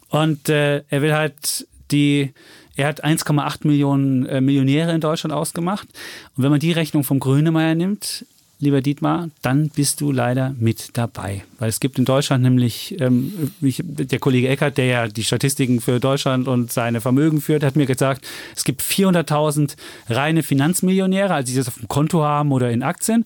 [0.09, 2.33] Und äh, er will halt die,
[2.75, 5.87] er hat 1,8 Millionen äh, Millionäre in Deutschland ausgemacht.
[6.35, 8.25] Und wenn man die Rechnung vom Grönemeyer nimmt,
[8.65, 11.43] lieber Dietmar, dann bist du leider mit dabei.
[11.59, 15.79] Weil es gibt in Deutschland nämlich, ähm, ich, der Kollege Eckert, der ja die Statistiken
[15.79, 19.75] für Deutschland und seine Vermögen führt, hat mir gesagt, es gibt 400.000
[20.09, 23.25] reine Finanzmillionäre, also die das auf dem Konto haben oder in Aktien.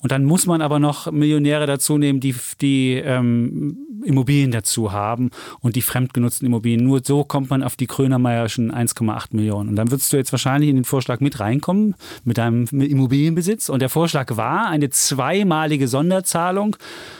[0.00, 5.30] Und dann muss man aber noch Millionäre dazu nehmen, die, die ähm, Immobilien dazu haben
[5.60, 6.84] und die fremdgenutzten Immobilien.
[6.84, 9.70] Nur so kommt man auf die Krönermeierschen 1,8 Millionen.
[9.70, 13.68] Und dann würdest du jetzt wahrscheinlich in den Vorschlag mit reinkommen mit deinem Immobilienbesitz.
[13.68, 16.76] Und der Vorschlag war eine zweimalige Sonderzahlung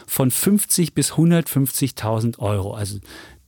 [0.07, 2.75] von 50 bis 150.000 Euro.
[2.75, 2.99] Also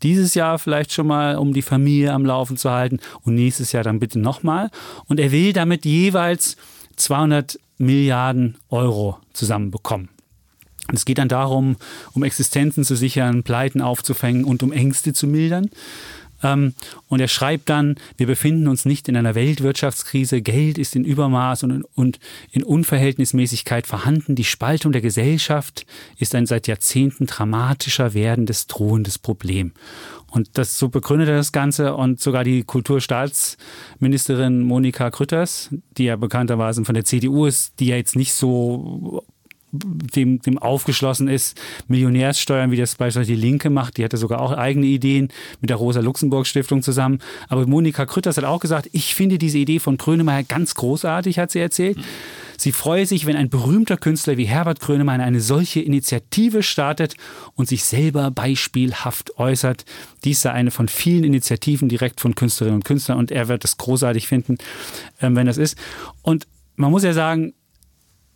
[0.02, 3.84] dieses Jahr vielleicht schon mal, um die Familie am Laufen zu halten und nächstes Jahr
[3.84, 4.70] dann bitte nochmal.
[5.06, 6.56] Und er will damit jeweils
[6.96, 10.08] 200 Milliarden Euro zusammenbekommen.
[10.88, 11.76] Und es geht dann darum,
[12.12, 15.70] um Existenzen zu sichern, Pleiten aufzufangen und um Ängste zu mildern.
[16.42, 16.74] Ähm,
[17.08, 21.62] und er schreibt dann, wir befinden uns nicht in einer Weltwirtschaftskrise, Geld ist in Übermaß
[21.64, 22.18] und, und
[22.50, 24.34] in Unverhältnismäßigkeit vorhanden.
[24.34, 25.86] Die Spaltung der Gesellschaft
[26.18, 29.72] ist ein seit Jahrzehnten dramatischer werdendes, drohendes Problem.
[30.30, 31.94] Und das so begründet er das Ganze.
[31.94, 37.96] Und sogar die Kulturstaatsministerin Monika Krütters, die ja bekannterweise von der CDU ist, die ja
[37.96, 39.24] jetzt nicht so
[39.72, 43.96] dem, dem aufgeschlossen ist, Millionärssteuern, wie das beispielsweise die Linke macht.
[43.96, 45.28] Die hatte sogar auch eigene Ideen
[45.60, 47.20] mit der Rosa-Luxemburg-Stiftung zusammen.
[47.48, 51.50] Aber Monika Krütters hat auch gesagt, ich finde diese Idee von Grönemeyer ganz großartig, hat
[51.50, 51.98] sie erzählt.
[52.60, 57.16] Sie freue sich, wenn ein berühmter Künstler wie Herbert Grönemeyer eine solche Initiative startet
[57.54, 59.86] und sich selber beispielhaft äußert.
[60.24, 63.78] Dies sei eine von vielen Initiativen direkt von Künstlerinnen und Künstlern und er wird es
[63.78, 64.58] großartig finden,
[65.22, 65.78] ähm, wenn das ist.
[66.20, 66.46] Und
[66.76, 67.54] man muss ja sagen,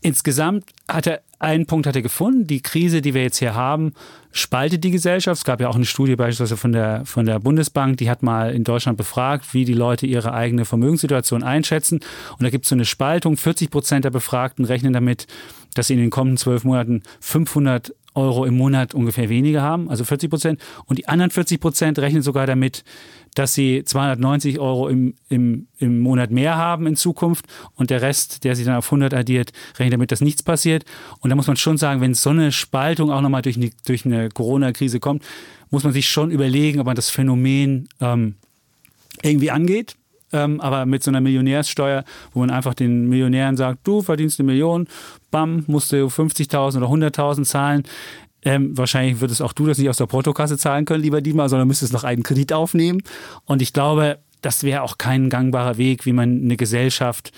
[0.05, 2.47] insgesamt hat er einen Punkt hat er gefunden.
[2.47, 3.93] Die Krise, die wir jetzt hier haben,
[4.33, 5.39] spaltet die Gesellschaft.
[5.39, 8.55] Es gab ja auch eine Studie beispielsweise von der, von der Bundesbank, die hat mal
[8.55, 12.01] in Deutschland befragt, wie die Leute ihre eigene Vermögenssituation einschätzen.
[12.33, 13.37] Und da gibt es so eine Spaltung.
[13.37, 15.27] 40 Prozent der Befragten rechnen damit,
[15.75, 20.05] dass sie in den kommenden zwölf Monaten 500 Euro im Monat ungefähr weniger haben, also
[20.05, 20.61] 40 Prozent.
[20.87, 22.85] Und die anderen 40 Prozent rechnen sogar damit,
[23.35, 28.45] dass sie 290 Euro im, im, im Monat mehr haben in Zukunft und der Rest,
[28.45, 30.85] der sich dann auf 100 addiert, rechnet damit, dass nichts passiert.
[31.21, 34.07] Und da muss man schon sagen, wenn so eine Spaltung auch nochmal durch eine, durch
[34.07, 35.25] eine Corona-Krise kommt,
[35.71, 38.37] muss man sich schon überlegen, ob man das Phänomen ähm,
[39.23, 39.97] irgendwie angeht.
[40.35, 44.49] Ähm, aber mit so einer Millionärssteuer, wo man einfach den Millionären sagt, du verdienst eine
[44.49, 44.89] Million,
[45.31, 47.85] bam, musst du 50.000 oder 100.000 zahlen.
[48.43, 51.69] Ähm, wahrscheinlich würdest auch du das nicht aus der Portokasse zahlen können, lieber Dietmar, sondern
[51.69, 53.01] müsstest noch einen Kredit aufnehmen.
[53.45, 57.31] Und ich glaube, das wäre auch kein gangbarer Weg, wie man eine Gesellschaft,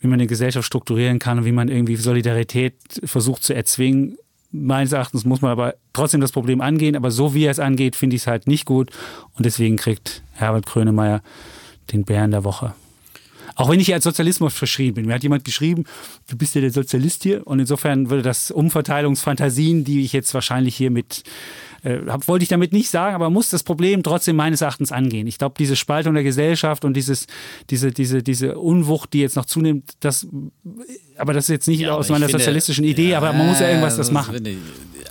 [0.00, 2.74] wie man eine Gesellschaft strukturieren kann und wie man irgendwie Solidarität
[3.04, 4.18] versucht zu erzwingen.
[4.52, 7.96] Meines Erachtens muss man aber trotzdem das Problem angehen, aber so wie er es angeht,
[7.96, 8.90] finde ich es halt nicht gut.
[9.32, 11.22] Und deswegen kriegt Herbert Krönemeyer
[11.92, 12.74] den Bären der Woche.
[13.56, 15.06] Auch wenn ich als Sozialismus verschrieben bin.
[15.06, 15.84] Mir hat jemand geschrieben,
[16.28, 17.46] du bist ja der Sozialist hier.
[17.46, 21.22] Und insofern würde das Umverteilungsfantasien, die ich jetzt wahrscheinlich hier mit
[21.84, 25.26] äh, wollte ich damit nicht sagen, aber muss das Problem trotzdem meines Erachtens angehen.
[25.26, 27.26] Ich glaube, diese Spaltung der Gesellschaft und dieses,
[27.68, 30.26] diese, diese, diese Unwucht, die jetzt noch zunimmt, das,
[31.18, 33.60] aber das ist jetzt nicht ja, aus meiner finde, sozialistischen Idee, ja, aber man muss
[33.60, 34.34] ja irgendwas das machen.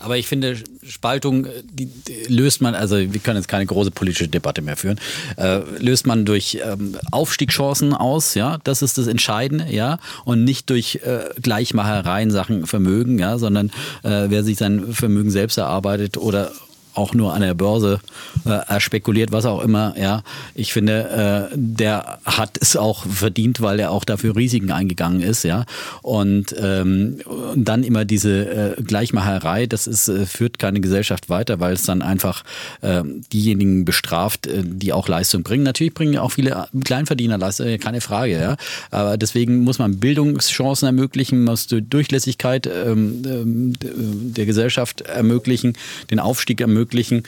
[0.01, 4.27] Aber ich finde, Spaltung, die, die, löst man, also wir können jetzt keine große politische
[4.27, 4.99] Debatte mehr führen,
[5.37, 10.69] äh, löst man durch ähm, Aufstiegschancen aus, ja, das ist das Entscheidende, ja, und nicht
[10.69, 13.69] durch äh, Gleichmachereien Sachen Vermögen, ja, sondern
[14.03, 16.51] äh, wer sich sein Vermögen selbst erarbeitet oder
[16.93, 17.99] auch nur an der Börse
[18.45, 20.23] äh, spekuliert, was auch immer, ja.
[20.53, 25.43] Ich finde, äh, der hat es auch verdient, weil er auch dafür Risiken eingegangen ist,
[25.43, 25.65] ja.
[26.01, 31.59] Und, ähm, und dann immer diese äh, Gleichmacherei, das ist, äh, führt keine Gesellschaft weiter,
[31.59, 32.43] weil es dann einfach
[32.81, 35.63] äh, diejenigen bestraft, äh, die auch Leistung bringen.
[35.63, 38.57] Natürlich bringen auch viele Kleinverdiener Leistung, keine Frage, ja.
[38.91, 45.73] Aber deswegen muss man Bildungschancen ermöglichen, muss Durchlässigkeit ähm, ähm der Gesellschaft ermöglichen,
[46.09, 47.23] den Aufstieg ermöglichen ermöglichen.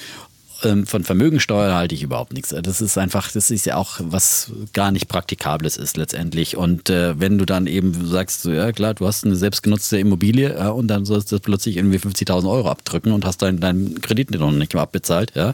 [0.64, 2.50] Ähm, von Vermögensteuer halte ich überhaupt nichts.
[2.50, 6.58] Das ist einfach, das ist ja auch was gar nicht Praktikables ist letztendlich.
[6.58, 10.54] Und äh, wenn du dann eben sagst, so, ja klar, du hast eine selbstgenutzte Immobilie
[10.54, 14.32] ja, und dann sollst du plötzlich irgendwie 50.000 Euro abdrücken und hast deinen dein Kredit
[14.32, 15.54] noch nicht mal abbezahlt, ja,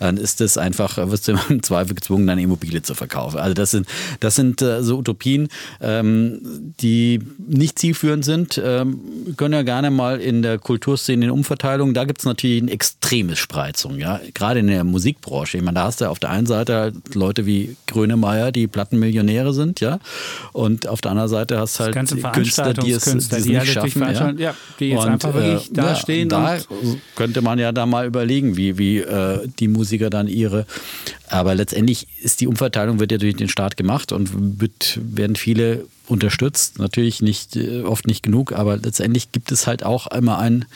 [0.00, 3.38] dann ist das einfach, wirst du im Zweifel gezwungen, deine Immobilie zu verkaufen.
[3.38, 3.86] Also das sind,
[4.20, 5.48] das sind äh, so Utopien,
[5.80, 8.60] ähm, die nicht zielführend sind.
[8.62, 9.00] Ähm,
[9.36, 13.36] können ja gerne mal in der Kulturszene in Umverteilung, da gibt es natürlich eine extreme
[13.36, 15.58] Spreizung, ja, gerade in der Musikbranche.
[15.58, 19.54] Ich meine, da hast du auf der einen Seite halt Leute wie Grönemeyer, die Plattenmillionäre
[19.54, 20.00] sind, ja,
[20.52, 24.02] und auf der anderen Seite hast du halt Künstler, die es, die es nicht schaffen,
[24.02, 24.30] ja.
[24.32, 24.54] ja.
[24.80, 26.28] die jetzt und, einfach wirklich äh, da ja, stehen.
[26.28, 26.58] Da
[27.14, 30.66] könnte man ja da mal überlegen, wie, wie äh, die Musiker dann ihre.
[31.28, 35.84] Aber letztendlich ist die Umverteilung wird ja durch den Staat gemacht und wird, werden viele
[36.12, 36.78] unterstützt.
[36.78, 40.66] Natürlich nicht, äh, oft nicht genug, aber letztendlich gibt es halt auch immer einen,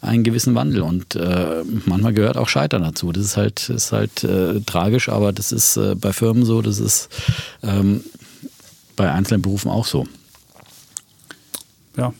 [0.00, 3.12] einen gewissen Wandel und äh, manchmal gehört auch Scheitern dazu.
[3.12, 6.78] Das ist halt, ist halt äh, tragisch, aber das ist äh, bei Firmen so, das
[6.78, 7.08] ist
[7.62, 8.02] ähm,
[8.96, 10.06] bei einzelnen Berufen auch so.
[11.96, 12.12] Ja.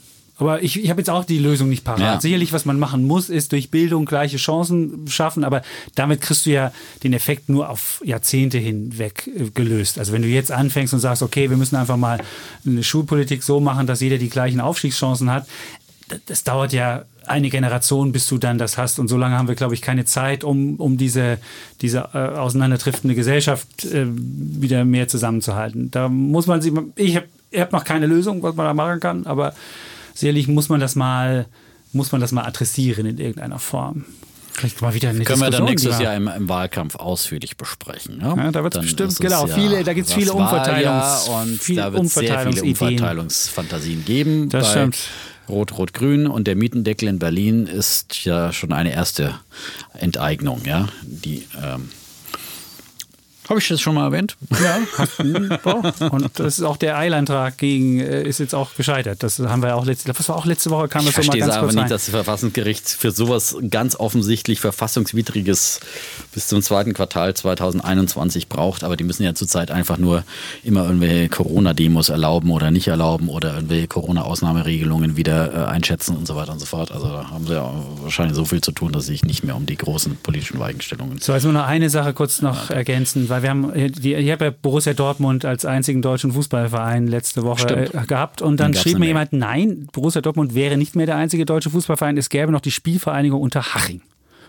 [0.44, 2.00] Aber ich, ich habe jetzt auch die Lösung nicht parat.
[2.00, 2.20] Ja.
[2.20, 5.62] Sicherlich, was man machen muss, ist durch Bildung gleiche Chancen schaffen, aber
[5.94, 6.70] damit kriegst du ja
[7.02, 9.98] den Effekt nur auf Jahrzehnte hinweg äh, gelöst.
[9.98, 12.18] Also wenn du jetzt anfängst und sagst, okay, wir müssen einfach mal
[12.66, 15.46] eine Schulpolitik so machen, dass jeder die gleichen Aufstiegschancen hat,
[16.26, 18.98] das, dauert ja eine Generation, bis du dann das hast.
[18.98, 21.38] Und so lange haben wir, glaube ich, keine Zeit, um, um diese,
[21.80, 25.90] diese äh, auseinanderdriftende Gesellschaft äh, wieder mehr zusammenzuhalten.
[25.90, 29.24] Da muss man sich, ich habe hab noch keine Lösung, was man da machen kann,
[29.24, 29.54] aber
[30.14, 31.46] sicherlich muss man das mal,
[31.92, 34.04] muss man das mal adressieren in irgendeiner Form.
[34.52, 36.04] Vielleicht mal wieder eine Können wir dann nächstes ja.
[36.04, 38.20] Jahr im, im Wahlkampf ausführlich besprechen.
[38.20, 41.60] Ja, Ja, da Dann bestimmt, es genau, viele- da gibt's viele das Wahljahr Umverteilungs- und
[41.60, 42.62] viel da wird es sehr viele.
[42.62, 44.48] Umverteilungsfantasien geben.
[44.50, 44.98] Das bei stimmt.
[45.48, 49.34] Rot-Rot-Grün und der Mietendeckel in Berlin ist ja schon eine erste
[49.98, 50.62] Enteignung.
[50.64, 51.88] Ja, die ähm,
[53.48, 54.36] habe ich das schon mal erwähnt?
[54.62, 54.78] Ja,
[56.10, 59.22] und das ist auch der Eilantrag gegen äh, ist jetzt auch gescheitert.
[59.22, 61.38] Das haben wir auch letzte, das war auch letzte Woche kam Ich das so mal
[61.38, 61.90] ganz aber kurz nicht, rein.
[61.90, 65.80] dass das Verfassungsgericht für sowas ganz offensichtlich verfassungswidriges
[66.32, 68.84] bis zum zweiten Quartal 2021 braucht.
[68.84, 70.24] Aber die müssen ja zurzeit einfach nur
[70.62, 76.36] immer irgendwelche Corona-Demos erlauben oder nicht erlauben oder irgendwelche Corona-Ausnahmeregelungen wieder äh, einschätzen und so
[76.36, 76.92] weiter und so fort.
[76.92, 77.72] Also da haben sie ja
[78.02, 81.18] wahrscheinlich so viel zu tun, dass sie sich nicht mehr um die großen politischen Weichenstellungen
[81.20, 84.44] So, also nur noch eine Sache kurz noch ergänzen, weil wir haben, die, ich habe
[84.44, 87.94] ja Borussia Dortmund als einzigen deutschen Fußballverein letzte Woche Stimmt.
[87.94, 91.16] äh, gehabt und dann Den schrieb mir jemand, nein, Borussia Dortmund wäre nicht mehr der
[91.16, 94.02] einzige deutsche Fußballverein, es gäbe noch die Spielvereinigung unter Haching.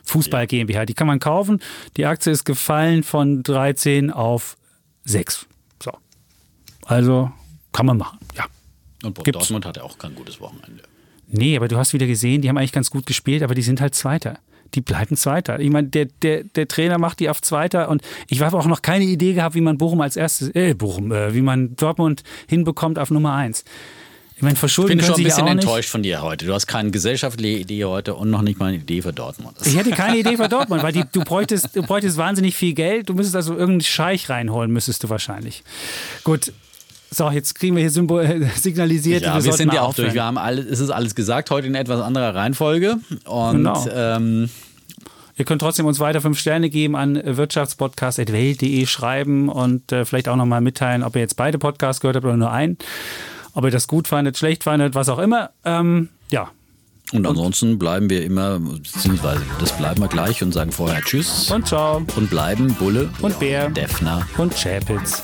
[0.04, 1.62] Fußball GmbH, die kann man kaufen.
[1.98, 4.56] Die Aktie ist gefallen von 13 auf
[5.06, 5.48] 6.
[5.82, 5.92] So.
[6.86, 7.32] Also
[7.72, 8.46] kann man machen, ja.
[9.04, 9.40] Und Gibt's.
[9.40, 10.84] Dortmund hatte auch kein gutes Wochenende.
[11.28, 13.82] Nee, aber du hast wieder gesehen, die haben eigentlich ganz gut gespielt, aber die sind
[13.82, 14.38] halt Zweiter.
[14.76, 15.59] Die bleiben Zweiter.
[15.59, 18.82] Ich meine, der, der, der Trainer macht die auf Zweiter und ich habe auch noch
[18.82, 22.99] keine Idee gehabt, wie man Bochum als erstes, äh, Bochum, äh, wie man Dortmund hinbekommt
[22.99, 23.63] auf Nummer eins.
[24.36, 26.45] Ich meine, Ich verschulden bin können schon ein bisschen enttäuscht von dir heute.
[26.45, 29.55] Du hast keine gesellschaftliche Idee heute und noch nicht mal eine Idee für Dortmund.
[29.63, 33.07] Ich hätte keine Idee für Dortmund, weil die, du, bräuchtest, du bräuchtest wahnsinnig viel Geld.
[33.07, 35.63] Du müsstest also irgendeinen Scheich reinholen, müsstest du wahrscheinlich.
[36.26, 36.51] Gut.
[37.11, 40.07] So, jetzt kriegen wir hier Symbol signalisiert, Ja, wir, sollten sind ja auch aufhören.
[40.07, 40.15] durch.
[40.15, 42.97] Wir haben alles, es ist alles gesagt, heute in etwas anderer Reihenfolge.
[43.23, 43.88] Und Genau.
[43.89, 44.49] ähm,
[45.38, 50.38] Ihr könnt trotzdem uns weiter fünf Sterne geben an wirtschaftspodcast.welt.de schreiben und äh, vielleicht auch
[50.38, 52.78] nochmal mitteilen, ob ihr jetzt beide Podcasts gehört habt oder nur einen.
[53.54, 55.52] Ob ihr das gut fandet, schlecht fandet, was auch immer.
[55.64, 56.52] Ähm, ja,
[57.12, 61.52] und ansonsten bleiben wir immer, beziehungsweise das bleiben wir gleich und sagen vorher Tschüss.
[61.52, 62.02] und ciao.
[62.16, 63.70] Und bleiben Bulle Und Bär.
[63.70, 64.28] Defner.
[64.38, 65.22] Und Chapitz.